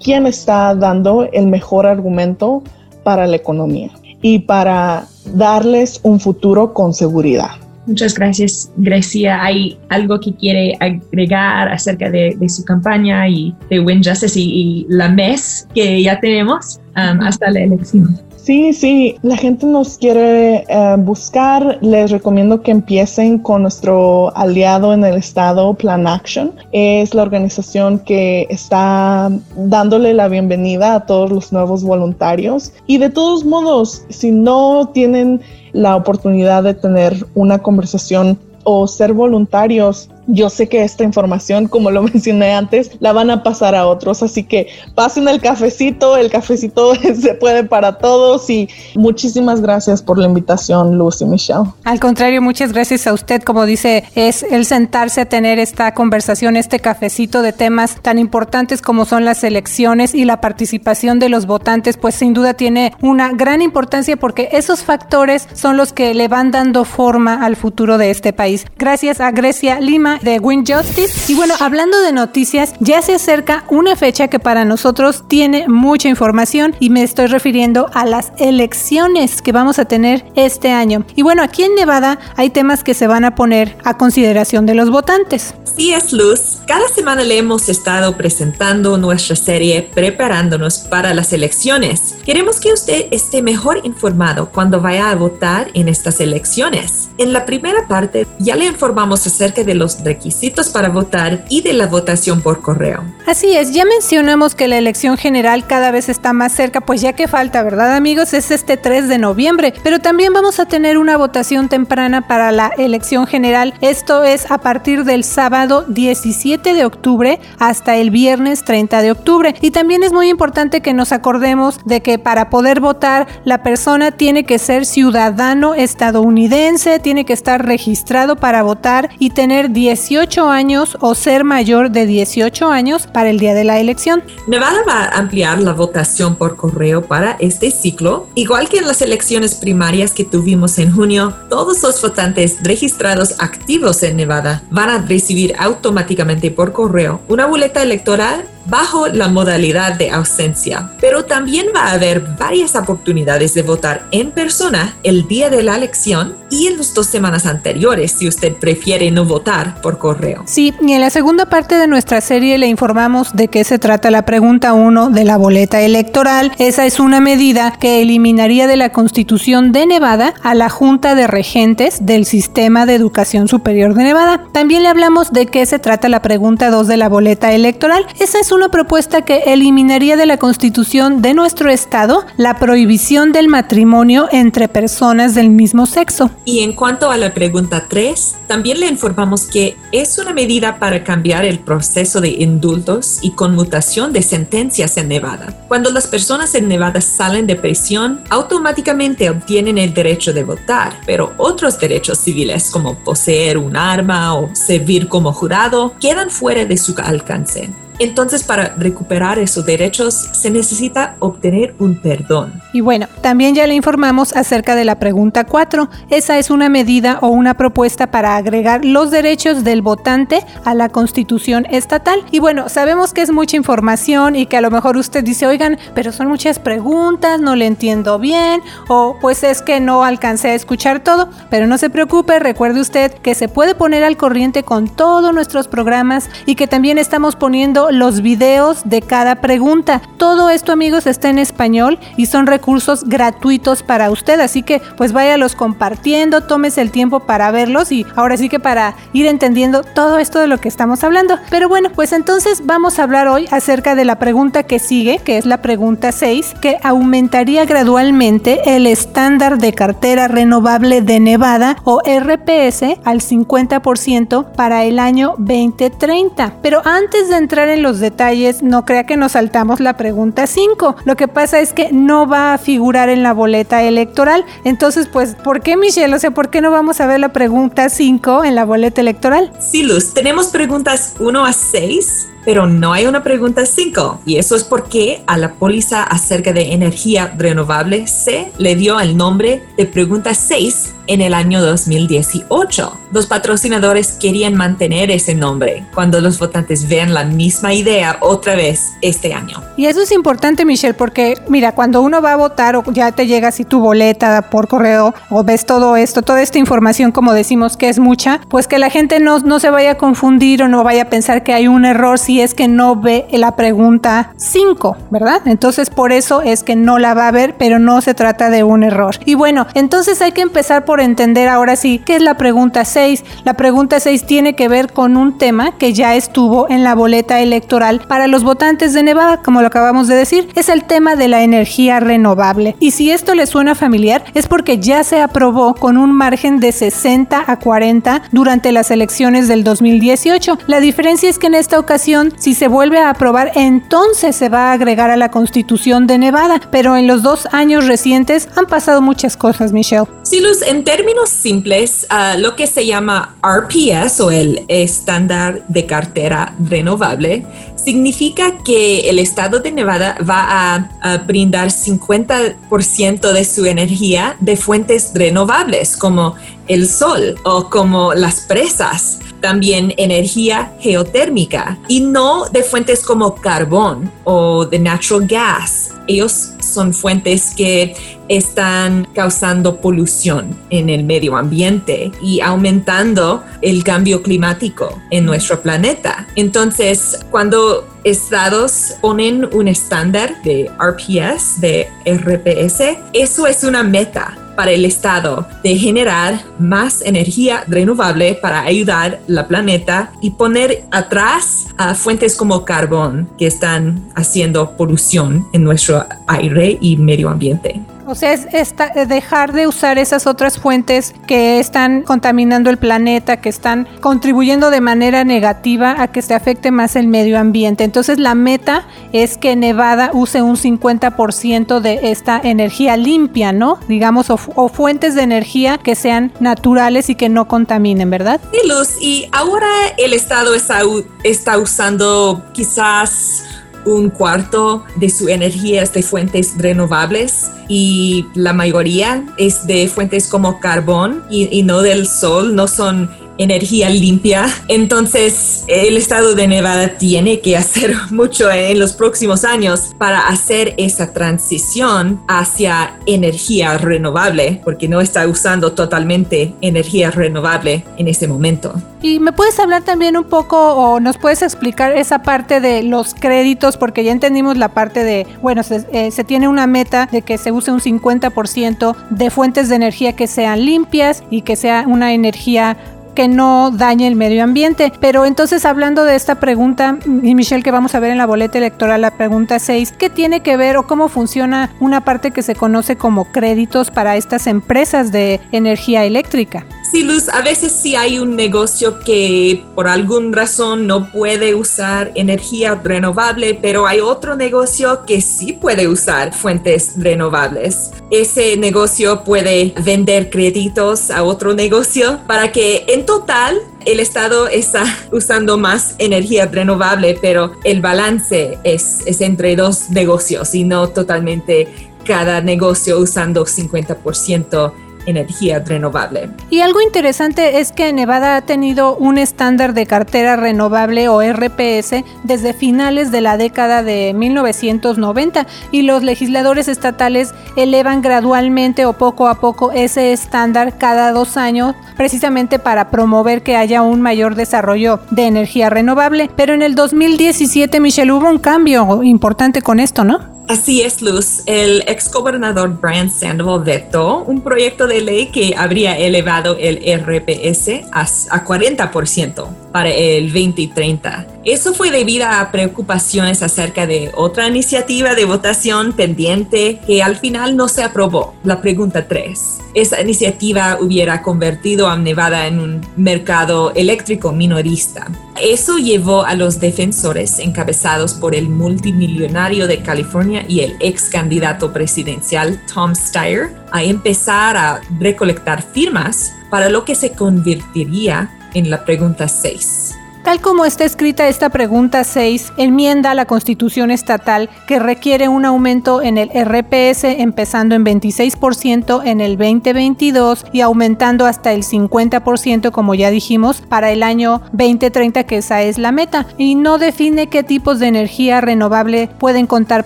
quién 0.02 0.28
está 0.28 0.76
dando 0.76 1.24
el 1.32 1.48
mejor 1.48 1.86
argumento 1.86 2.62
para 3.04 3.28
la 3.28 3.36
economía 3.36 3.92
y 4.22 4.40
para 4.40 5.08
darles 5.34 6.00
un 6.04 6.20
futuro 6.20 6.74
con 6.74 6.94
seguridad. 6.94 7.52
Muchas 7.86 8.14
gracias, 8.14 8.72
Grecia. 8.78 9.44
¿Hay 9.44 9.78
algo 9.90 10.20
que 10.20 10.34
quiere 10.34 10.78
agregar 10.80 11.68
acerca 11.68 12.10
de, 12.10 12.38
su 12.48 12.64
campaña 12.64 13.28
y 13.28 13.54
de 13.70 13.82
Win 13.82 14.02
Justice 14.04 14.40
y, 14.40 14.86
la 14.88 15.10
MES 15.10 15.68
que 15.76 16.02
ya 16.02 16.20
tenemos 16.20 16.80
um, 16.96 17.22
hasta 17.22 17.52
la 17.52 17.62
elección? 17.62 18.18
Sí, 18.44 18.74
sí, 18.74 19.16
la 19.22 19.38
gente 19.38 19.66
nos 19.66 19.98
quiere 19.98 20.66
eh, 20.68 20.96
buscar. 20.98 21.78
Les 21.80 22.12
recomiendo 22.12 22.62
que 22.62 22.72
empiecen 22.72 23.40
con 23.40 23.62
nuestro 23.62 24.36
aliado 24.36 24.94
en 24.94 25.06
el 25.06 25.16
estado, 25.16 25.74
Plan 25.76 26.06
Action. 26.06 26.52
Es 26.74 27.14
la 27.14 27.22
organización 27.22 28.00
que 28.00 28.46
está 28.50 29.32
dándole 29.56 30.14
la 30.14 30.28
bienvenida 30.28 30.96
a 30.96 31.06
todos 31.06 31.32
los 31.32 31.54
nuevos 31.54 31.86
voluntarios. 31.86 32.74
Y 32.86 32.98
de 32.98 33.10
todos 33.10 33.46
modos, 33.46 34.04
si 34.10 34.32
no 34.32 34.90
tienen 34.94 35.40
la 35.72 35.96
oportunidad 35.96 36.64
de 36.64 36.74
tener 36.74 37.26
una 37.36 37.60
conversación 37.60 38.38
o 38.66 38.88
ser 38.88 39.14
voluntarios 39.14 40.10
yo 40.28 40.50
sé 40.50 40.68
que 40.68 40.84
esta 40.84 41.04
información, 41.04 41.68
como 41.68 41.92
lo 41.92 42.04
mencioné 42.14 42.54
antes, 42.54 42.92
la 43.00 43.14
van 43.14 43.30
a 43.30 43.44
pasar 43.44 43.76
a 43.76 43.88
otros, 43.88 44.24
así 44.24 44.44
que 44.44 44.68
pasen 44.96 45.28
el 45.28 45.42
cafecito, 45.42 46.18
el 46.18 46.30
cafecito 46.30 46.94
se 47.20 47.34
puede 47.36 47.64
para 47.64 47.98
todos 47.98 48.50
y 48.50 48.70
muchísimas 48.96 49.62
gracias 49.62 50.02
por 50.02 50.18
la 50.18 50.28
invitación, 50.28 50.98
Lucy 50.98 51.26
Michelle. 51.26 51.70
Al 51.84 52.00
contrario, 52.00 52.42
muchas 52.42 52.74
gracias 52.74 53.08
a 53.08 53.14
usted, 53.14 53.42
como 53.42 53.66
dice, 53.66 54.04
es 54.16 54.44
el 54.44 54.66
sentarse 54.66 55.22
a 55.22 55.26
tener 55.26 55.60
esta 55.60 55.94
conversación, 55.94 56.56
este 56.56 56.80
cafecito 56.80 57.42
de 57.42 57.54
temas 57.54 57.98
tan 58.02 58.20
importantes 58.20 58.82
como 58.82 59.06
son 59.06 59.26
las 59.26 59.44
elecciones 59.44 60.14
y 60.14 60.26
la 60.26 60.42
participación 60.42 61.20
de 61.20 61.30
los 61.30 61.46
votantes, 61.46 61.98
pues 61.98 62.16
sin 62.16 62.34
duda 62.34 62.54
tiene 62.54 62.94
una 63.02 63.32
gran 63.34 63.62
importancia 63.62 64.18
porque 64.18 64.50
esos 64.52 64.84
factores 64.84 65.48
son 65.54 65.78
los 65.78 65.94
que 65.94 66.14
le 66.14 66.28
van 66.28 66.52
dando 66.52 66.86
forma 66.86 67.46
al 67.46 67.56
futuro 67.56 67.98
de 67.98 68.12
este 68.12 68.34
país. 68.34 68.66
Gracias 68.78 69.20
a 69.20 69.32
Grecia 69.32 69.80
Lima 69.80 70.13
de 70.22 70.40
Win 70.40 70.66
Justice. 70.66 71.32
Y 71.32 71.36
bueno, 71.36 71.54
hablando 71.60 72.00
de 72.02 72.12
noticias, 72.12 72.74
ya 72.80 73.02
se 73.02 73.16
acerca 73.16 73.66
una 73.70 73.96
fecha 73.96 74.28
que 74.28 74.40
para 74.40 74.66
nosotros 74.66 75.24
tiene 75.28 75.68
mucha 75.68 76.10
información 76.10 76.76
y 76.80 76.90
me 76.90 77.04
estoy 77.04 77.28
refiriendo 77.28 77.90
a 77.94 78.06
las 78.06 78.32
elecciones 78.38 79.42
que 79.42 79.52
vamos 79.52 79.80
a 79.80 79.86
tener 79.86 80.26
este 80.36 80.72
año. 80.72 81.06
Y 81.16 81.22
bueno, 81.22 81.44
aquí 81.44 81.64
en 81.64 81.76
Nevada 81.76 82.20
hay 82.36 82.50
temas 82.50 82.84
que 82.84 82.94
se 82.94 83.08
van 83.08 83.26
a 83.26 83.36
poner 83.36 83.78
a 83.84 83.98
consideración 83.98 84.66
de 84.66 84.76
los 84.76 84.90
votantes. 84.90 85.54
Sí, 85.76 85.94
es 85.94 86.14
Luz. 86.14 86.60
Cada 86.68 86.88
semana 86.88 87.24
le 87.24 87.38
hemos 87.38 87.70
estado 87.70 88.16
presentando 88.16 88.98
nuestra 88.98 89.36
serie 89.36 89.90
Preparándonos 89.94 90.80
para 90.80 91.14
las 91.14 91.34
elecciones. 91.34 92.16
Queremos 92.26 92.60
que 92.60 92.74
usted 92.74 93.08
esté 93.12 93.42
mejor 93.42 93.82
informado 93.84 94.50
cuando 94.50 94.82
vaya 94.82 95.10
a 95.10 95.16
votar 95.16 95.70
en 95.74 95.88
estas 95.88 96.20
elecciones. 96.20 97.10
En 97.18 97.34
la 97.34 97.46
primera 97.46 97.88
parte 97.88 98.28
ya 98.40 98.56
le 98.56 98.66
informamos 98.66 99.26
acerca 99.26 99.64
de 99.64 99.76
los 99.76 100.03
requisitos 100.04 100.70
para 100.70 100.90
votar 100.90 101.46
y 101.50 101.62
de 101.62 101.74
la 101.74 101.88
votación 101.88 102.42
por 102.42 102.62
correo. 102.62 103.04
Así 103.26 103.56
es, 103.56 103.74
ya 103.74 103.86
mencionamos 103.86 104.56
que 104.56 104.68
la 104.68 104.78
elección 104.78 105.18
general 105.18 105.66
cada 105.68 105.92
vez 105.92 106.10
está 106.10 106.34
más 106.34 106.52
cerca, 106.52 106.82
pues 106.82 107.02
ya 107.02 107.14
que 107.14 107.28
falta, 107.28 107.64
¿verdad 107.64 107.96
amigos? 107.96 108.34
Es 108.34 108.52
este 108.52 108.78
3 108.78 109.08
de 109.08 109.18
noviembre, 109.18 109.74
pero 109.84 110.00
también 110.00 110.34
vamos 110.34 110.60
a 110.60 110.66
tener 110.66 110.98
una 110.98 111.18
votación 111.18 111.70
temprana 111.70 112.28
para 112.28 112.52
la 112.52 112.72
elección 112.78 113.28
general. 113.28 113.74
Esto 113.82 114.24
es 114.24 114.50
a 114.52 114.58
partir 114.58 115.04
del 115.04 115.24
sábado 115.24 115.86
17 115.88 116.74
de 116.74 116.86
octubre 116.86 117.40
hasta 117.60 117.96
el 117.96 118.10
viernes 118.10 118.64
30 118.64 119.02
de 119.02 119.12
octubre. 119.12 119.56
Y 119.62 119.72
también 119.72 120.04
es 120.04 120.14
muy 120.14 120.30
importante 120.30 120.82
que 120.82 120.94
nos 120.94 121.12
acordemos 121.12 121.80
de 121.86 122.02
que 122.02 122.20
para 122.20 122.50
poder 122.50 122.80
votar 122.80 123.28
la 123.46 123.64
persona 123.64 124.12
tiene 124.12 124.44
que 124.44 124.60
ser 124.60 124.86
ciudadano 124.86 125.74
estadounidense, 125.74 127.00
tiene 127.00 127.26
que 127.26 127.34
estar 127.34 127.66
registrado 127.66 128.36
para 128.36 128.64
votar 128.64 129.10
y 129.20 129.32
tener 129.32 129.72
10 129.72 129.93
18 129.94 130.50
años 130.50 130.98
o 131.02 131.14
ser 131.14 131.44
mayor 131.44 131.92
de 131.92 132.08
18 132.08 132.68
años 132.68 133.06
para 133.06 133.30
el 133.30 133.38
día 133.38 133.54
de 133.54 133.64
la 133.64 133.80
elección. 133.80 134.24
Nevada 134.48 134.80
va 134.88 135.04
a 135.04 135.20
ampliar 135.20 135.62
la 135.62 135.74
votación 135.74 136.36
por 136.36 136.56
correo 136.56 137.04
para 137.04 137.34
este 137.34 137.70
ciclo. 137.70 138.28
Igual 138.34 138.70
que 138.70 138.80
en 138.80 138.88
las 138.88 139.04
elecciones 139.04 139.54
primarias 139.54 140.12
que 140.12 140.24
tuvimos 140.24 140.80
en 140.80 140.92
junio, 140.92 141.36
todos 141.48 141.84
los 141.84 142.02
votantes 142.02 142.58
registrados 142.64 143.36
activos 143.38 144.02
en 144.02 144.18
Nevada 144.18 144.64
van 144.72 144.90
a 144.90 144.98
recibir 144.98 145.54
automáticamente 145.60 146.50
por 146.50 146.72
correo 146.72 147.22
una 147.28 147.46
boleta 147.46 147.84
electoral 147.84 148.46
bajo 148.66 149.08
la 149.08 149.28
modalidad 149.28 149.94
de 149.94 150.12
ausencia, 150.12 150.92
pero 151.00 151.26
también 151.26 151.68
va 151.76 151.88
a 151.88 151.94
haber 151.94 152.22
varias 152.38 152.76
oportunidades 152.76 153.54
de 153.54 153.62
votar 153.62 154.08
en 154.12 154.32
persona 154.32 154.96
el 155.04 155.28
día 155.28 155.50
de 155.50 155.64
la 155.64 155.76
elección 155.76 156.36
y 156.50 156.68
en 156.68 156.78
las 156.78 156.94
dos 156.94 157.08
semanas 157.08 157.46
anteriores 157.46 158.14
si 158.14 158.28
usted 158.28 158.54
prefiere 158.54 159.12
no 159.12 159.26
votar 159.26 159.82
por 159.82 159.98
correo. 159.98 160.44
Sí, 160.46 160.74
y 160.82 160.94
en 160.94 161.02
la 161.02 161.10
segunda 161.10 161.48
parte 161.48 161.76
de 161.76 161.88
nuestra 161.88 162.22
serie 162.22 162.58
le 162.58 162.68
informamos 162.68 163.34
de 163.34 163.48
qué 163.48 163.64
se 163.64 163.80
trata 163.80 164.12
la 164.12 164.26
pregunta 164.26 164.74
1 164.74 165.10
de 165.10 165.24
la 165.24 165.38
boleta 165.38 165.82
electoral. 165.82 166.52
Esa 166.58 166.86
es 166.86 167.00
una 167.00 167.20
medida 167.20 167.74
que 167.80 168.02
eliminaría 168.02 168.68
de 168.68 168.78
la 168.78 168.92
Constitución 168.92 169.72
de 169.72 169.86
Nevada 169.86 170.34
a 170.44 170.54
la 170.54 170.70
Junta 170.70 171.16
de 171.16 171.28
Regentes 171.28 172.06
del 172.06 172.26
Sistema 172.26 172.86
de 172.86 172.96
Educación 172.96 173.48
Superior 173.48 173.94
de 173.96 174.04
Nevada. 174.04 174.46
También 174.54 174.84
le 174.84 174.90
hablamos 174.90 175.32
de 175.32 175.48
qué 175.48 175.66
se 175.66 175.80
trata 175.80 176.10
la 176.10 176.22
pregunta 176.22 176.70
2 176.70 176.88
de 176.88 176.98
la 176.98 177.10
boleta 177.10 177.52
electoral. 177.54 178.06
Esa 178.20 178.40
es 178.40 178.53
una 178.54 178.70
propuesta 178.70 179.24
que 179.24 179.44
eliminaría 179.48 180.16
de 180.16 180.26
la 180.26 180.38
constitución 180.38 181.22
de 181.22 181.34
nuestro 181.34 181.70
estado 181.70 182.26
la 182.38 182.60
prohibición 182.60 183.32
del 183.32 183.48
matrimonio 183.48 184.28
entre 184.32 184.68
personas 184.68 185.36
del 185.36 185.50
mismo 185.50 185.86
sexo. 185.86 186.32
Y 186.46 186.60
en 186.60 186.74
cuanto 186.74 187.12
a 187.12 187.18
la 187.18 187.34
pregunta 187.34 187.86
3, 187.90 188.36
también 188.48 188.80
le 188.80 188.88
informamos 188.88 189.46
que 189.46 189.78
es 189.92 190.18
una 190.18 190.34
medida 190.34 190.80
para 190.80 191.04
cambiar 191.04 191.46
el 191.46 191.60
proceso 191.60 192.22
de 192.22 192.30
indultos 192.30 193.20
y 193.22 193.32
conmutación 193.32 194.14
de 194.14 194.22
sentencias 194.22 194.98
en 194.98 195.08
Nevada. 195.08 195.66
Cuando 195.68 195.90
las 195.92 196.08
personas 196.08 196.56
en 196.56 196.68
Nevada 196.68 197.02
salen 197.02 197.48
de 197.48 197.56
prisión, 197.56 198.22
automáticamente 198.30 199.30
obtienen 199.30 199.78
el 199.78 199.94
derecho 199.94 200.34
de 200.34 200.44
votar, 200.44 200.94
pero 201.06 201.34
otros 201.38 201.80
derechos 201.80 202.20
civiles 202.20 202.70
como 202.72 202.96
poseer 202.96 203.58
un 203.58 203.76
arma 203.76 204.36
o 204.36 204.54
servir 204.56 205.08
como 205.08 205.34
jurado 205.34 205.96
quedan 206.00 206.30
fuera 206.30 206.66
de 206.66 206.78
su 206.78 206.94
alcance. 206.98 207.70
Entonces 208.00 208.44
para 208.44 208.74
recuperar 208.78 209.40
esos 209.40 209.66
derechos 209.66 210.14
se 210.14 210.50
necesita 210.50 211.16
obtener 211.20 211.76
un 211.80 212.00
perdón. 212.02 212.62
Y 212.74 212.82
bueno, 212.82 213.08
también 213.22 213.56
ya 213.56 213.68
le 213.68 213.76
informamos 213.76 214.36
acerca 214.36 214.76
de 214.76 214.86
la 214.86 215.00
pregunta 215.00 215.44
4. 215.44 215.90
Esa 216.10 216.40
es 216.40 216.50
una 216.50 216.70
medida 216.70 217.20
o 217.22 217.28
una 217.28 217.54
propuesta 217.54 218.10
para 218.12 218.36
agregar 218.36 218.84
los 218.84 219.12
derechos 219.12 219.64
del 219.64 219.82
votante 219.82 220.46
a 220.66 220.74
la 220.74 220.90
constitución 220.90 221.68
estatal. 221.70 222.24
Y 222.32 222.40
bueno, 222.40 222.70
sabemos 222.70 223.14
que 223.14 223.22
es 223.22 223.32
mucha 223.32 223.58
información 223.58 224.36
y 224.36 224.46
que 224.46 224.58
a 224.58 224.62
lo 224.62 224.72
mejor 224.72 224.98
usted 224.98 225.24
dice, 225.24 225.46
oigan, 225.46 225.78
pero 225.94 226.12
son 226.12 226.28
muchas 226.28 226.60
preguntas, 226.60 227.40
no 227.40 227.56
le 227.56 227.68
entiendo 227.68 228.20
bien, 228.20 228.62
o 228.88 229.18
pues 229.22 229.44
es 229.44 229.62
que 229.62 229.80
no 229.80 230.04
alcancé 230.04 230.50
a 230.50 230.56
escuchar 230.56 231.02
todo, 231.02 231.30
pero 231.50 231.68
no 231.68 231.78
se 231.78 231.90
preocupe, 231.90 232.40
recuerde 232.40 232.82
usted 232.82 233.14
que 233.14 233.36
se 233.36 233.48
puede 233.48 233.76
poner 233.76 234.04
al 234.04 234.18
corriente 234.18 234.64
con 234.64 234.88
todos 234.88 235.34
nuestros 235.34 235.68
programas 235.68 236.30
y 236.46 236.56
que 236.56 236.68
también 236.68 236.98
estamos 236.98 237.36
poniendo 237.36 237.83
los 237.92 238.22
videos 238.22 238.82
de 238.86 239.02
cada 239.02 239.36
pregunta. 239.36 240.02
Todo 240.18 240.50
esto 240.50 240.72
amigos 240.72 241.08
está 241.08 241.30
en 241.30 241.40
español 241.40 242.00
y 242.18 242.28
son 242.28 242.48
recursos 242.48 243.04
gratuitos 243.06 243.84
para 243.84 244.12
usted, 244.12 244.40
así 244.40 244.64
que 244.64 244.82
pues 244.98 245.14
váyalos 245.14 245.56
compartiendo, 245.56 246.42
tómese 246.42 246.82
el 246.82 246.92
tiempo 246.92 247.22
para 247.22 247.52
verlos 247.52 247.92
y 247.92 248.06
ahora 248.16 248.38
sí 248.38 248.50
que 248.50 248.60
para 248.60 248.96
ir 249.14 249.26
entendiendo 249.26 249.84
todo 249.84 250.20
esto 250.20 250.40
de 250.40 250.48
lo 250.48 250.60
que 250.60 250.68
estamos 250.68 251.04
hablando. 251.04 251.38
Pero 251.50 251.70
bueno, 251.70 251.90
pues 251.94 252.14
entonces 252.14 252.64
vamos 252.66 253.00
a 253.00 253.04
hablar 253.04 253.28
hoy 253.28 253.48
acerca 253.52 253.96
de 253.96 254.06
la 254.06 254.20
pregunta 254.20 254.64
que 254.64 254.80
sigue, 254.80 255.20
que 255.20 255.38
es 255.38 255.46
la 255.46 255.62
pregunta 255.62 256.12
6, 256.12 256.56
que 256.62 256.78
aumentaría 256.84 257.66
gradualmente 257.66 258.76
el 258.76 258.88
estándar 258.88 259.58
de 259.58 259.74
cartera 259.74 260.28
renovable 260.28 261.02
de 261.02 261.20
Nevada 261.20 261.78
o 261.84 262.00
RPS 262.00 262.84
al 263.04 263.22
50% 263.22 264.52
para 264.54 264.84
el 264.84 265.00
año 265.00 265.36
2030. 265.38 266.58
Pero 266.62 266.82
antes 266.86 267.30
de 267.30 267.38
entrar 267.38 267.70
en 267.70 267.73
los 267.82 268.00
detalles, 268.00 268.62
no 268.62 268.86
crea 268.86 269.06
que 269.06 269.18
nos 269.18 269.34
saltamos 269.34 269.80
la 269.80 269.98
pregunta 269.98 270.48
5. 270.48 270.98
Lo 271.06 271.16
que 271.16 271.28
pasa 271.28 271.60
es 271.60 271.74
que 271.74 271.92
no 271.92 272.28
va 272.28 272.54
a 272.54 272.58
figurar 272.58 273.10
en 273.10 273.24
la 273.24 273.34
boleta 273.34 273.82
electoral. 273.84 274.46
Entonces, 274.64 275.08
pues, 275.08 275.36
¿por 275.36 275.62
qué 275.62 275.78
Michelle? 275.78 276.14
O 276.14 276.20
sea, 276.20 276.32
¿por 276.32 276.50
qué 276.50 276.62
no 276.62 276.72
vamos 276.72 277.02
a 277.02 277.08
ver 277.08 277.20
la 277.20 277.30
pregunta 277.30 277.90
5 277.90 278.44
en 278.44 278.56
la 278.56 278.66
boleta 278.66 279.02
electoral? 279.02 279.52
Sí, 279.60 279.84
Luz, 279.84 280.14
tenemos 280.14 280.48
preguntas 280.48 281.16
1 281.20 281.46
a 281.46 281.54
6 281.54 282.28
pero 282.46 282.68
no 282.68 282.94
hay 282.94 283.06
una 283.06 283.24
pregunta 283.24 283.66
5 283.66 284.22
y 284.26 284.38
eso 284.38 284.56
es 284.56 284.64
porque 284.64 285.24
a 285.28 285.38
la 285.38 285.54
póliza 285.54 286.04
acerca 286.04 286.54
de 286.54 286.74
energía 286.74 287.34
renovable 287.38 288.08
se 288.08 288.52
le 288.58 288.76
dio 288.76 289.00
el 289.00 289.18
nombre 289.18 289.64
de 289.78 289.86
pregunta 289.86 290.34
6 290.34 290.94
en 291.08 291.22
el 291.22 291.34
año 291.34 291.62
2018. 291.62 292.98
Los 293.12 293.28
patrocinadores 293.28 294.14
querían 294.14 294.56
mantener 294.56 295.12
ese 295.12 295.36
nombre 295.36 295.86
cuando 295.94 296.22
los 296.22 296.40
votantes 296.40 296.88
vean 296.88 297.14
la 297.14 297.26
misma 297.26 297.74
idea 297.74 298.18
otra 298.22 298.56
vez 298.56 298.94
este 299.02 299.34
año. 299.34 299.62
Y 299.78 299.88
eso 299.88 300.02
es 300.02 300.12
importante, 300.12 300.66
Michelle, 300.66 300.94
porque 300.94 301.36
mira, 301.50 301.74
cuando 301.74 302.02
uno 302.02 302.22
va 302.22 302.34
a 302.34 302.38
votar 302.38 302.76
o 302.76 302.84
ya 302.92 303.12
te 303.12 303.28
llega 303.28 303.50
así 303.50 303.66
tu 303.66 303.80
boleta 303.80 304.50
por 304.50 304.68
correo 304.68 305.14
o 305.30 305.44
ves 305.44 305.66
todo 305.66 305.96
esto, 305.98 306.22
toda 306.22 306.42
esta 306.42 306.58
información, 306.58 307.12
como 307.12 307.34
decimos 307.34 307.78
que 307.78 307.90
es 307.90 308.00
mucha, 308.00 308.40
pues 308.50 308.68
que 308.68 308.80
la 308.80 308.90
gente 308.90 309.20
no, 309.20 309.40
no 309.40 309.60
se 309.60 309.70
vaya 309.70 309.92
a 309.92 309.98
confundir 309.98 310.64
o 310.64 310.68
no 310.68 310.84
vaya 310.84 311.04
a 311.04 311.10
pensar 311.10 311.44
que 311.44 311.54
hay 311.54 311.68
un 311.68 311.86
error 311.86 312.18
si 312.18 312.33
es 312.42 312.54
que 312.54 312.68
no 312.68 312.96
ve 312.96 313.26
la 313.32 313.56
pregunta 313.56 314.34
5, 314.38 314.98
¿verdad? 315.10 315.42
Entonces 315.46 315.90
por 315.90 316.12
eso 316.12 316.42
es 316.42 316.64
que 316.64 316.76
no 316.76 317.00
la 317.00 317.14
va 317.14 317.28
a 317.28 317.32
ver, 317.32 317.56
pero 317.58 317.80
no 317.80 318.02
se 318.02 318.14
trata 318.14 318.50
de 318.50 318.64
un 318.64 318.84
error. 318.84 319.16
Y 319.26 319.36
bueno, 319.36 319.68
entonces 319.74 320.22
hay 320.22 320.32
que 320.32 320.42
empezar 320.42 320.86
por 320.86 321.02
entender 321.02 321.48
ahora 321.48 321.76
sí 321.76 322.02
qué 322.06 322.16
es 322.16 322.22
la 322.22 322.38
pregunta 322.38 322.86
6. 322.86 323.24
La 323.44 323.54
pregunta 323.56 324.00
6 324.00 324.26
tiene 324.26 324.56
que 324.56 324.68
ver 324.68 324.92
con 324.92 325.18
un 325.18 325.38
tema 325.38 325.78
que 325.78 325.94
ya 325.94 326.16
estuvo 326.16 326.70
en 326.70 326.84
la 326.84 326.96
boleta 326.96 327.40
electoral 327.40 328.02
para 328.08 328.28
los 328.28 328.44
votantes 328.44 328.94
de 328.94 329.04
Nevada, 329.04 329.38
como 329.38 329.62
lo 329.62 329.68
acabamos 329.68 330.08
de 330.08 330.16
decir, 330.16 330.50
es 330.56 330.70
el 330.70 330.84
tema 330.84 331.16
de 331.16 331.28
la 331.28 331.44
energía 331.44 332.00
renovable. 332.00 332.76
Y 332.80 332.92
si 332.92 333.12
esto 333.12 333.36
le 333.36 333.46
suena 333.46 333.76
familiar, 333.76 334.24
es 334.34 334.48
porque 334.48 334.80
ya 334.80 335.04
se 335.04 335.22
aprobó 335.22 335.76
con 335.76 335.98
un 335.98 336.12
margen 336.12 336.60
de 336.60 336.72
60 336.72 337.44
a 337.46 337.60
40 337.60 338.24
durante 338.32 338.72
las 338.72 338.92
elecciones 338.92 339.48
del 339.48 339.64
2018. 339.64 340.58
La 340.68 340.80
diferencia 340.80 341.30
es 341.30 341.40
que 341.40 341.48
en 341.48 341.56
esta 341.56 341.80
ocasión 341.80 342.23
si 342.38 342.54
se 342.54 342.68
vuelve 342.68 343.00
a 343.00 343.10
aprobar, 343.10 343.52
entonces 343.56 344.36
se 344.36 344.50
va 344.50 344.70
a 344.70 344.74
agregar 344.74 345.10
a 345.10 345.18
la 345.18 345.32
Constitución 345.32 346.08
de 346.08 346.18
Nevada. 346.18 346.62
Pero 346.72 346.96
en 346.96 347.08
los 347.08 347.24
dos 347.24 347.48
años 347.52 347.88
recientes 347.88 348.48
han 348.56 348.68
pasado 348.68 349.02
muchas 349.02 349.36
cosas, 349.36 349.72
Michelle. 349.72 350.06
Sí, 350.24 350.40
Luz, 350.40 350.62
en 350.62 350.84
términos 350.84 351.30
simples, 351.30 352.06
ah, 352.10 352.36
lo 352.38 352.56
que 352.56 352.68
se 352.68 352.86
llama 352.86 353.36
RPS 353.44 354.20
o 354.22 354.32
el 354.32 354.64
estándar 354.68 355.66
de 355.68 355.86
cartera 355.86 356.56
renovable 356.60 357.46
significa 357.76 358.58
que 358.64 359.10
el 359.10 359.20
estado 359.20 359.60
de 359.60 359.72
Nevada 359.72 360.18
va 360.28 360.76
a, 360.76 360.90
a 361.02 361.18
brindar 361.18 361.70
50% 361.70 363.32
de 363.34 363.46
su 363.46 363.66
energía 363.66 364.38
de 364.40 364.56
fuentes 364.56 365.12
renovables 365.14 365.98
como 365.98 366.36
el 366.68 366.88
sol 366.88 367.36
o 367.44 367.70
como 367.70 368.14
las 368.14 368.42
presas 368.42 369.20
también 369.44 369.94
energía 369.98 370.72
geotérmica 370.80 371.78
y 371.90 372.00
no 372.00 372.46
de 372.46 372.64
fuentes 372.64 373.04
como 373.04 373.36
carbón 373.36 374.10
o 374.24 374.66
de 374.66 374.80
natural 374.80 375.28
gas. 375.28 375.94
Ellos 376.08 376.54
son 376.62 376.94
fuentes 376.94 377.54
que 377.54 377.94
están 378.30 379.06
causando 379.14 379.82
polución 379.82 380.58
en 380.70 380.90
el 380.90 381.04
medio 381.04 381.36
ambiente 381.36 382.14
y 382.22 382.40
aumentando 382.40 383.44
el 383.62 383.84
cambio 383.84 384.24
climático 384.24 385.02
en 385.12 385.26
nuestro 385.26 385.62
planeta. 385.62 386.26
Entonces, 386.38 387.20
cuando 387.30 387.86
estados 388.04 388.96
ponen 389.02 389.50
un 389.54 389.68
estándar 389.68 390.42
de 390.44 390.70
RPS, 390.80 391.62
de 391.62 391.88
RPS, 392.06 392.98
eso 393.14 393.48
es 393.48 393.64
una 393.64 393.84
meta 393.84 394.38
para 394.56 394.72
el 394.72 394.86
Estado 394.86 395.48
de 395.64 395.76
generar 395.76 396.42
más 396.60 397.02
energía 397.02 397.64
renovable 397.68 398.36
para 398.36 398.62
ayudar 398.62 399.20
al 399.28 399.48
planeta 399.48 400.12
y 400.22 400.32
poner 400.32 400.84
atrás 400.92 401.68
a 401.78 401.96
fuentes 401.96 402.36
como 402.36 402.66
carbón 402.66 403.30
que 403.38 403.48
están 403.48 404.12
haciendo 404.16 404.76
polución 404.78 405.48
en 405.54 405.64
nuestro 405.64 406.06
aire 406.28 406.78
y 406.82 406.98
medio 406.98 407.30
ambiente. 407.30 407.82
O 408.06 408.16
sea, 408.16 408.34
es 408.34 408.76
dejar 409.08 409.54
de 409.54 409.68
usar 409.68 409.98
esas 409.98 410.28
otras 410.28 410.60
fuentes 410.60 411.14
que 411.28 411.60
están 411.60 412.02
contaminando 412.02 412.70
el 412.70 412.78
planeta, 412.78 413.38
que 413.38 413.50
están 413.50 413.88
contribuyendo 414.02 414.70
de 414.70 414.82
manera 414.82 415.24
negativa 415.24 415.96
a 416.02 416.08
que 416.08 416.22
se 416.22 416.34
afecte 416.34 416.72
más 416.72 416.96
el 416.96 417.08
medio 417.08 417.40
ambiente. 417.40 417.84
Entonces 417.84 418.20
la 418.20 418.36
meta 418.36 418.86
es 419.12 419.38
que 419.38 419.56
Nevada 419.56 420.12
use 420.14 420.42
un 420.42 420.58
50% 420.58 421.80
de 421.80 422.12
esta 422.12 422.40
energía 422.44 422.98
limpia, 422.98 423.52
¿no? 423.52 423.80
Digamos, 423.88 424.30
o, 424.30 424.38
fuentes 424.70 425.16
de 425.16 425.22
energía 425.22 425.78
que 425.78 425.96
sean 425.96 426.32
naturales 426.40 427.10
y 427.10 427.16
que 427.16 427.30
no 427.30 427.48
contaminen, 427.48 428.10
¿verdad? 428.10 428.42
Sí, 428.52 428.68
Luz. 428.68 428.98
Y 429.00 429.28
ahora 429.32 429.68
el 429.98 430.14
Estado 430.14 430.56
está, 430.56 430.82
está 431.24 431.58
usando 431.58 432.44
quizás 432.54 433.44
un 433.86 434.10
cuarto 434.10 434.84
de 434.96 435.10
su 435.10 435.30
energía 435.30 435.84
es 435.84 435.94
de 435.94 436.04
fuentes 436.04 436.54
renovables 436.58 437.52
y 437.68 438.26
la 438.36 438.54
mayoría 438.54 439.26
es 439.38 439.66
de 439.66 439.88
fuentes 439.88 440.28
como 440.28 440.60
carbón 440.60 441.24
y, 441.30 441.50
y 441.52 441.64
no 441.64 441.82
del 441.82 442.08
sol, 442.08 442.56
no 442.56 442.68
son 442.68 443.10
energía 443.38 443.90
limpia. 443.90 444.48
Entonces, 444.68 445.64
el 445.68 445.98
estado 445.98 446.36
de 446.36 446.48
Nevada 446.48 446.98
tiene 446.98 447.40
que 447.40 447.58
hacer 447.58 447.96
mucho 448.12 448.52
en 448.52 448.80
los 448.80 448.94
próximos 448.94 449.44
años 449.44 449.94
para 449.98 450.28
hacer 450.28 450.74
esa 450.78 451.14
transición 451.14 452.22
hacia 452.28 452.98
energía 453.06 453.78
renovable, 453.78 454.62
porque 454.64 454.88
no 454.88 455.02
está 455.02 455.28
usando 455.28 455.74
totalmente 455.74 456.54
energía 456.62 457.12
renovable 457.12 457.84
en 457.98 458.08
ese 458.08 458.28
momento. 458.28 458.74
Y 459.02 459.20
me 459.20 459.34
puedes 459.34 459.60
hablar 459.60 459.84
también 459.84 460.16
un 460.16 460.24
poco 460.24 460.76
o 460.76 461.02
nos 461.02 461.18
puedes 461.18 461.42
explicar 461.42 461.98
esa 461.98 462.20
parte 462.24 462.62
de 462.62 462.84
los 462.84 463.14
créditos, 463.14 463.76
porque 463.76 464.04
ya 464.04 464.14
entendimos 464.14 464.56
la 464.56 464.70
parte 464.70 465.04
de, 465.04 465.28
bueno, 465.42 465.62
se, 465.64 465.86
eh, 465.92 466.12
se 466.12 466.24
tiene 466.24 466.48
una 466.48 466.68
meta 466.68 467.10
de 467.12 467.22
que 467.22 467.38
se 467.38 467.52
use 467.52 467.72
un 467.72 467.82
50% 467.82 468.96
de 469.10 469.30
fuentes 469.30 469.68
de 469.68 469.76
energía 469.76 470.16
que 470.16 470.28
sean 470.28 470.64
limpias 470.66 471.24
y 471.30 471.42
que 471.42 471.58
sea 471.58 471.84
una 471.86 472.14
energía 472.14 472.78
que 473.14 473.28
no 473.28 473.72
dañe 473.72 474.08
el 474.08 474.16
medio 474.16 474.44
ambiente. 474.44 474.92
Pero 475.00 475.26
entonces 475.26 475.66
hablando 475.66 476.04
de 476.04 476.16
esta 476.16 476.36
pregunta, 476.36 476.98
y 477.06 477.36
Michelle 477.36 477.64
que 477.64 477.72
vamos 477.72 477.96
a 477.96 478.00
ver 478.00 478.12
en 478.12 478.18
la 478.18 478.26
boleta 478.26 478.58
electoral, 478.58 479.02
la 479.02 479.12
pregunta 479.12 479.60
6, 479.60 479.94
¿qué 479.98 480.10
tiene 480.10 480.42
que 480.42 480.58
ver 480.58 480.78
o 480.78 480.88
cómo 480.88 481.10
funciona 481.10 481.70
una 481.80 482.02
parte 482.02 482.32
que 482.32 482.42
se 482.42 482.56
conoce 482.56 482.96
como 482.96 483.32
créditos 483.32 483.92
para 483.92 484.16
estas 484.16 484.48
empresas 484.48 485.12
de 485.12 485.40
energía 485.52 486.06
eléctrica? 486.06 486.66
Sí, 486.94 487.02
Luz, 487.02 487.28
a 487.28 487.42
veces 487.42 487.72
sí 487.72 487.96
hay 487.96 488.20
un 488.20 488.36
negocio 488.36 489.00
que 489.00 489.66
por 489.74 489.88
alguna 489.88 490.38
razón 490.38 490.86
no 490.86 491.12
puede 491.12 491.56
usar 491.56 492.12
energía 492.14 492.80
renovable, 492.84 493.58
pero 493.60 493.88
hay 493.88 494.00
otro 494.00 494.36
negocio 494.36 495.04
que 495.08 495.20
sí 495.20 495.54
puede 495.54 495.88
usar 495.88 496.36
fuentes 496.36 496.92
renovables. 496.98 497.90
Ese 498.12 498.58
negocio 498.58 499.24
puede 499.24 499.74
vender 499.84 500.30
créditos 500.30 501.10
a 501.10 501.24
otro 501.24 501.56
negocio 501.56 502.20
para 502.28 502.52
que 502.52 502.86
en 502.88 503.08
total 503.08 503.58
el 503.88 504.00
Estado 504.00 504.48
está 504.48 504.84
usando 505.12 505.58
más 505.58 505.96
energía 505.98 506.46
renovable, 506.46 507.18
pero 507.20 507.54
el 507.64 507.82
balance 507.82 508.60
es, 508.64 509.00
es 509.08 509.20
entre 509.22 509.56
dos 509.56 509.90
negocios 509.90 510.54
y 510.54 510.64
no 510.64 510.90
totalmente 510.90 511.90
cada 512.06 512.42
negocio 512.42 513.00
usando 513.00 513.46
50% 513.46 514.74
energía 515.06 515.60
renovable. 515.60 516.30
Y 516.50 516.62
algo 516.62 516.82
interesante 516.82 517.60
es 517.60 517.72
que 517.72 517.92
Nevada 517.94 518.38
ha 518.38 518.42
tenido 518.42 518.96
un 518.96 519.18
estándar 519.18 519.74
de 519.74 519.86
cartera 519.86 520.36
renovable 520.36 521.10
o 521.10 521.22
RPS 521.22 522.04
desde 522.24 522.54
finales 522.54 523.12
de 523.12 523.22
la 523.22 523.38
década 523.38 523.84
de 523.84 524.14
1990 524.16 525.48
y 525.72 525.84
los 525.84 526.04
legisladores 526.04 526.68
estatales 526.68 527.34
elevan 527.56 528.02
gradualmente 528.02 528.86
o 528.86 528.94
poco 528.94 529.28
a 529.28 529.36
poco 529.36 529.72
ese 529.72 530.14
estándar 530.14 530.78
cada 530.78 531.12
dos 531.12 531.38
años 531.38 531.76
precisamente 531.96 532.60
para 532.60 532.90
promover 532.90 533.44
que 533.44 533.56
haya 533.56 533.82
un 533.82 534.02
mayor 534.02 534.36
desarrollo 534.36 535.00
de 535.12 535.28
energía 535.28 535.70
renovable. 535.70 536.30
Pero 536.36 536.54
en 536.54 536.62
el 536.62 536.76
2017, 536.76 537.80
Michelle, 537.80 538.12
hubo 538.12 538.30
un 538.30 538.40
cambio 538.40 539.04
importante 539.04 539.62
con 539.62 539.80
esto, 539.80 540.04
¿no? 540.04 540.33
Así 540.48 540.82
es, 540.82 541.02
Luz. 541.02 541.42
El 541.46 541.84
exgobernador 541.88 542.80
Brian 542.80 543.10
Sandoval 543.10 543.64
vetó 543.64 544.24
un 544.24 544.42
proyecto 544.42 544.88
de 544.88 545.02
ley 545.02 545.28
que 545.28 545.56
habría 545.58 545.98
elevado 545.98 546.58
el 546.60 546.78
RPS 546.78 547.70
a, 547.92 548.06
40% 548.46 549.63
para 549.74 549.90
el 549.90 550.32
2030. 550.32 551.28
Eso 551.44 551.74
fue 551.74 551.92
debido 551.92 552.26
a 552.28 552.52
preocupaciones 552.52 553.44
acerca 553.44 553.86
de 553.86 554.12
otra 554.16 554.48
iniciativa 554.48 555.16
de 555.16 555.26
votación 555.26 555.92
pendiente 555.92 556.80
que 556.88 557.04
al 557.04 557.18
final 557.18 557.58
no 557.58 557.68
se 557.68 557.84
aprobó, 557.84 558.36
la 558.46 558.62
pregunta 558.62 559.08
3. 559.08 559.60
Esa 559.74 560.00
iniciativa 560.00 560.78
hubiera 560.80 561.24
convertido 561.24 561.90
a 561.90 561.98
Nevada 561.98 562.48
en 562.48 562.60
un 562.60 562.88
mercado 562.96 563.74
eléctrico 563.74 564.32
minorista. 564.32 565.08
Eso 565.42 565.78
llevó 565.78 566.24
a 566.24 566.36
los 566.36 566.60
defensores 566.60 567.40
encabezados 567.40 568.14
por 568.14 568.36
el 568.36 568.50
multimillonario 568.50 569.68
de 569.68 569.82
California 569.82 570.46
y 570.48 570.60
el 570.60 570.76
ex 570.80 571.10
candidato 571.10 571.74
presidencial 571.74 572.62
Tom 572.72 572.94
Steyer 572.94 573.50
a 573.72 573.84
empezar 573.84 574.56
a 574.56 574.82
recolectar 575.00 575.64
firmas 575.64 576.32
para 576.52 576.70
lo 576.70 576.86
que 576.86 576.94
se 576.94 577.14
convertiría 577.14 578.30
en 578.54 578.70
la 578.70 578.86
pregunta 578.86 579.28
6. 579.28 579.96
Tal 580.24 580.40
como 580.40 580.64
está 580.64 580.86
escrita 580.86 581.28
esta 581.28 581.50
pregunta 581.50 582.06
6, 582.06 582.54
enmienda 582.56 583.14
la 583.14 583.26
Constitución 583.26 583.92
estatal 583.92 584.50
que 584.68 584.80
requiere 584.80 585.28
un 585.28 585.44
aumento 585.44 586.02
en 586.02 586.18
el 586.18 586.30
RPS 586.30 587.04
empezando 587.04 587.76
en 587.76 587.84
26% 587.84 589.02
en 589.04 589.20
el 589.20 589.38
2022 589.38 590.46
y 590.54 590.62
aumentando 590.62 591.26
hasta 591.26 591.52
el 591.52 591.64
50% 591.64 592.72
como 592.72 592.96
ya 592.96 593.12
dijimos 593.12 593.62
para 593.68 593.92
el 593.92 594.02
año 594.02 594.42
2030 594.54 595.26
que 595.26 595.38
esa 595.40 595.62
es 595.62 595.78
la 595.78 595.92
meta 595.92 596.26
y 596.38 596.56
no 596.56 596.78
define 596.78 597.28
qué 597.28 597.44
tipos 597.44 597.80
de 597.80 597.88
energía 597.88 598.40
renovable 598.40 599.10
pueden 599.20 599.46
contar 599.46 599.86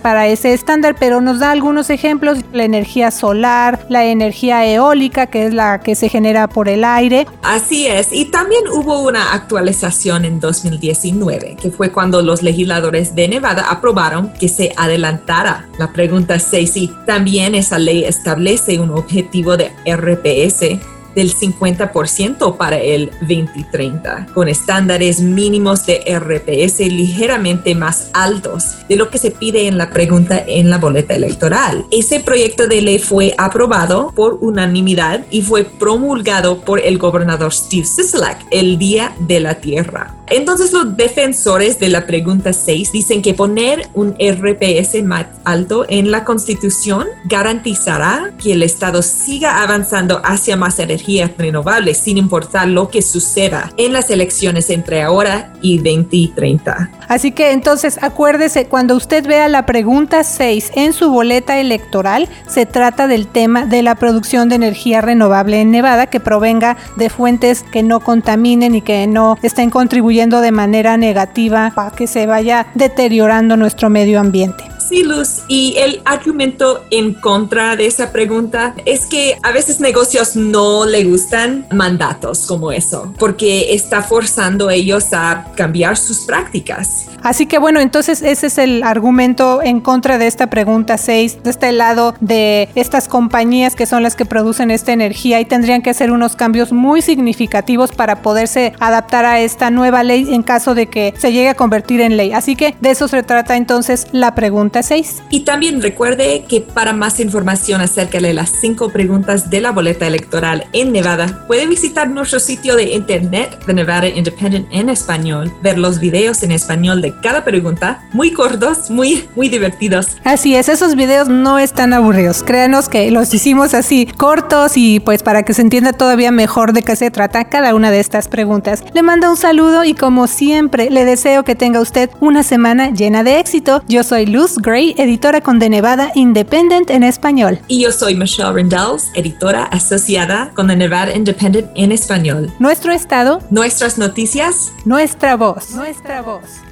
para 0.00 0.28
ese 0.28 0.52
estándar, 0.52 0.94
pero 1.00 1.20
nos 1.20 1.40
da 1.40 1.50
algunos 1.50 1.90
ejemplos, 1.90 2.38
la 2.52 2.62
energía 2.62 3.10
solar, 3.10 3.84
la 3.88 4.04
energía 4.04 4.64
eólica 4.64 5.26
que 5.26 5.46
es 5.46 5.52
la 5.52 5.80
que 5.80 5.96
se 5.96 6.08
genera 6.08 6.46
por 6.46 6.68
el 6.68 6.84
aire. 6.84 7.26
Así 7.42 7.88
es, 7.88 8.12
y 8.12 8.26
también 8.26 8.62
hubo 8.68 9.00
una 9.00 9.32
actualización 9.32 10.27
en 10.28 10.40
2019, 10.40 11.56
que 11.60 11.70
fue 11.70 11.90
cuando 11.90 12.22
los 12.22 12.42
legisladores 12.42 13.14
de 13.14 13.26
Nevada 13.28 13.70
aprobaron 13.70 14.32
que 14.32 14.48
se 14.48 14.72
adelantara 14.76 15.68
la 15.78 15.92
pregunta 15.92 16.38
6 16.38 16.76
y 16.76 16.90
también 17.06 17.54
esa 17.54 17.78
ley 17.78 18.04
establece 18.04 18.78
un 18.78 18.90
objetivo 18.90 19.56
de 19.56 19.72
RPS 19.84 20.78
del 21.18 21.34
50% 21.34 22.56
para 22.56 22.78
el 22.78 23.10
2030, 23.22 24.28
con 24.34 24.46
estándares 24.46 25.20
mínimos 25.20 25.84
de 25.84 26.00
RPS 26.16 26.78
ligeramente 26.78 27.74
más 27.74 28.10
altos 28.12 28.76
de 28.88 28.94
lo 28.94 29.10
que 29.10 29.18
se 29.18 29.32
pide 29.32 29.66
en 29.66 29.78
la 29.78 29.90
pregunta 29.90 30.40
en 30.46 30.70
la 30.70 30.78
boleta 30.78 31.16
electoral. 31.16 31.84
Ese 31.90 32.20
proyecto 32.20 32.68
de 32.68 32.82
ley 32.82 32.98
fue 33.00 33.34
aprobado 33.36 34.12
por 34.14 34.38
unanimidad 34.40 35.24
y 35.30 35.42
fue 35.42 35.64
promulgado 35.64 36.60
por 36.60 36.78
el 36.78 36.98
gobernador 36.98 37.52
Steve 37.52 37.84
Sisolak 37.84 38.46
el 38.52 38.78
Día 38.78 39.12
de 39.18 39.40
la 39.40 39.56
Tierra. 39.56 40.17
Entonces 40.30 40.72
los 40.72 40.96
defensores 40.96 41.78
de 41.78 41.88
la 41.88 42.06
pregunta 42.06 42.52
6 42.52 42.92
dicen 42.92 43.22
que 43.22 43.34
poner 43.34 43.88
un 43.94 44.14
RPS 44.18 45.02
más 45.04 45.26
alto 45.44 45.86
en 45.88 46.10
la 46.10 46.24
Constitución 46.24 47.06
garantizará 47.24 48.32
que 48.42 48.52
el 48.52 48.62
Estado 48.62 49.02
siga 49.02 49.62
avanzando 49.62 50.20
hacia 50.24 50.56
más 50.56 50.78
energía 50.78 51.32
renovable 51.38 51.94
sin 51.94 52.18
importar 52.18 52.68
lo 52.68 52.88
que 52.88 53.00
suceda 53.00 53.72
en 53.76 53.92
las 53.92 54.10
elecciones 54.10 54.70
entre 54.70 55.02
ahora 55.02 55.52
y 55.62 55.78
2030. 55.78 56.90
Así 57.08 57.32
que 57.32 57.52
entonces 57.52 57.98
acuérdese, 58.02 58.66
cuando 58.66 58.96
usted 58.96 59.26
vea 59.26 59.48
la 59.48 59.64
pregunta 59.64 60.24
6 60.24 60.72
en 60.74 60.92
su 60.92 61.10
boleta 61.10 61.58
electoral, 61.58 62.28
se 62.46 62.66
trata 62.66 63.06
del 63.06 63.26
tema 63.26 63.64
de 63.64 63.82
la 63.82 63.94
producción 63.94 64.48
de 64.48 64.56
energía 64.56 65.00
renovable 65.00 65.60
en 65.60 65.70
Nevada 65.70 66.06
que 66.06 66.20
provenga 66.20 66.76
de 66.96 67.08
fuentes 67.08 67.62
que 67.62 67.82
no 67.82 68.00
contaminen 68.00 68.74
y 68.74 68.82
que 68.82 69.06
no 69.06 69.38
estén 69.42 69.70
contribuyendo 69.70 70.17
de 70.26 70.50
manera 70.50 70.96
negativa 70.96 71.70
para 71.74 71.92
que 71.92 72.08
se 72.08 72.26
vaya 72.26 72.66
deteriorando 72.74 73.56
nuestro 73.56 73.88
medio 73.88 74.18
ambiente. 74.18 74.64
Sí, 74.88 75.02
Luz, 75.02 75.42
y 75.48 75.76
el 75.76 76.00
argumento 76.06 76.82
en 76.90 77.12
contra 77.12 77.76
de 77.76 77.84
esa 77.84 78.10
pregunta 78.10 78.74
es 78.86 79.04
que 79.04 79.36
a 79.42 79.52
veces 79.52 79.80
negocios 79.80 80.34
no 80.34 80.86
le 80.86 81.04
gustan 81.04 81.66
mandatos 81.72 82.46
como 82.46 82.72
eso, 82.72 83.12
porque 83.18 83.74
está 83.74 84.00
forzando 84.00 84.68
a 84.68 84.74
ellos 84.74 85.12
a 85.12 85.52
cambiar 85.56 85.98
sus 85.98 86.20
prácticas. 86.20 87.08
Así 87.22 87.46
que 87.46 87.58
bueno, 87.58 87.80
entonces 87.80 88.22
ese 88.22 88.46
es 88.46 88.58
el 88.58 88.82
argumento 88.82 89.60
en 89.62 89.80
contra 89.80 90.16
de 90.16 90.26
esta 90.26 90.48
pregunta 90.48 90.96
6, 90.96 91.42
de 91.42 91.50
este 91.50 91.72
lado 91.72 92.14
de 92.20 92.68
estas 92.74 93.08
compañías 93.08 93.74
que 93.74 93.86
son 93.86 94.02
las 94.02 94.16
que 94.16 94.24
producen 94.24 94.70
esta 94.70 94.92
energía 94.92 95.40
y 95.40 95.44
tendrían 95.44 95.82
que 95.82 95.90
hacer 95.90 96.10
unos 96.12 96.36
cambios 96.36 96.72
muy 96.72 97.02
significativos 97.02 97.92
para 97.92 98.22
poderse 98.22 98.72
adaptar 98.80 99.26
a 99.26 99.40
esta 99.40 99.70
nueva 99.70 100.02
ley 100.04 100.32
en 100.32 100.42
caso 100.42 100.74
de 100.74 100.86
que 100.86 101.12
se 101.18 101.32
llegue 101.32 101.50
a 101.50 101.54
convertir 101.54 102.00
en 102.00 102.16
ley. 102.16 102.32
Así 102.32 102.56
que 102.56 102.74
de 102.80 102.90
eso 102.90 103.08
se 103.08 103.22
trata 103.22 103.56
entonces 103.56 104.06
la 104.12 104.34
pregunta 104.34 104.77
6. 104.82 105.22
Y 105.30 105.40
también 105.40 105.82
recuerde 105.82 106.44
que 106.48 106.60
para 106.60 106.92
más 106.92 107.20
información 107.20 107.80
acerca 107.80 108.18
de 108.20 108.34
las 108.34 108.50
cinco 108.50 108.90
preguntas 108.90 109.50
de 109.50 109.60
la 109.60 109.72
boleta 109.72 110.06
electoral 110.06 110.66
en 110.72 110.92
Nevada, 110.92 111.44
puede 111.46 111.66
visitar 111.66 112.08
nuestro 112.08 112.40
sitio 112.40 112.76
de 112.76 112.94
internet 112.94 113.64
de 113.66 113.74
Nevada 113.74 114.08
Independent 114.08 114.66
en 114.70 114.88
español, 114.88 115.52
ver 115.62 115.78
los 115.78 115.98
videos 115.98 116.42
en 116.42 116.52
español 116.52 117.00
de 117.00 117.14
cada 117.20 117.44
pregunta, 117.44 118.02
muy 118.12 118.32
cortos, 118.32 118.90
muy, 118.90 119.28
muy 119.34 119.48
divertidos. 119.48 120.16
Así 120.24 120.54
es, 120.54 120.68
esos 120.68 120.94
videos 120.94 121.28
no 121.28 121.58
están 121.58 121.92
aburridos. 121.92 122.42
Créanos 122.42 122.88
que 122.88 123.10
los 123.10 123.32
hicimos 123.34 123.74
así 123.74 124.06
cortos 124.06 124.76
y 124.76 125.00
pues 125.00 125.22
para 125.22 125.42
que 125.42 125.54
se 125.54 125.62
entienda 125.62 125.92
todavía 125.92 126.30
mejor 126.30 126.72
de 126.72 126.82
qué 126.82 126.96
se 126.96 127.10
trata 127.10 127.44
cada 127.44 127.74
una 127.74 127.90
de 127.90 128.00
estas 128.00 128.28
preguntas. 128.28 128.82
Le 128.94 129.02
mando 129.02 129.30
un 129.30 129.36
saludo 129.36 129.84
y 129.84 129.94
como 129.94 130.26
siempre 130.26 130.90
le 130.90 131.04
deseo 131.04 131.44
que 131.44 131.54
tenga 131.54 131.80
usted 131.80 132.10
una 132.20 132.42
semana 132.42 132.90
llena 132.90 133.24
de 133.24 133.38
éxito. 133.38 133.82
Yo 133.88 134.02
soy 134.02 134.26
Luz 134.26 134.56
Gray, 134.68 134.94
editora 134.98 135.40
con 135.40 135.58
The 135.58 135.70
Nevada 135.70 136.12
Independent 136.14 136.90
en 136.90 137.02
español. 137.02 137.58
Y 137.68 137.84
yo 137.84 137.90
soy 137.90 138.14
Michelle 138.14 138.52
Rendells, 138.52 139.10
editora 139.14 139.64
asociada 139.64 140.50
con 140.54 140.66
The 140.66 140.76
Nevada 140.76 141.16
Independent 141.16 141.70
en 141.74 141.90
español. 141.90 142.52
Nuestro 142.58 142.92
estado, 142.92 143.40
nuestras 143.48 143.96
noticias, 143.96 144.70
nuestra 144.84 145.38
voz, 145.38 145.70
nuestra 145.70 146.20
voz. 146.20 146.67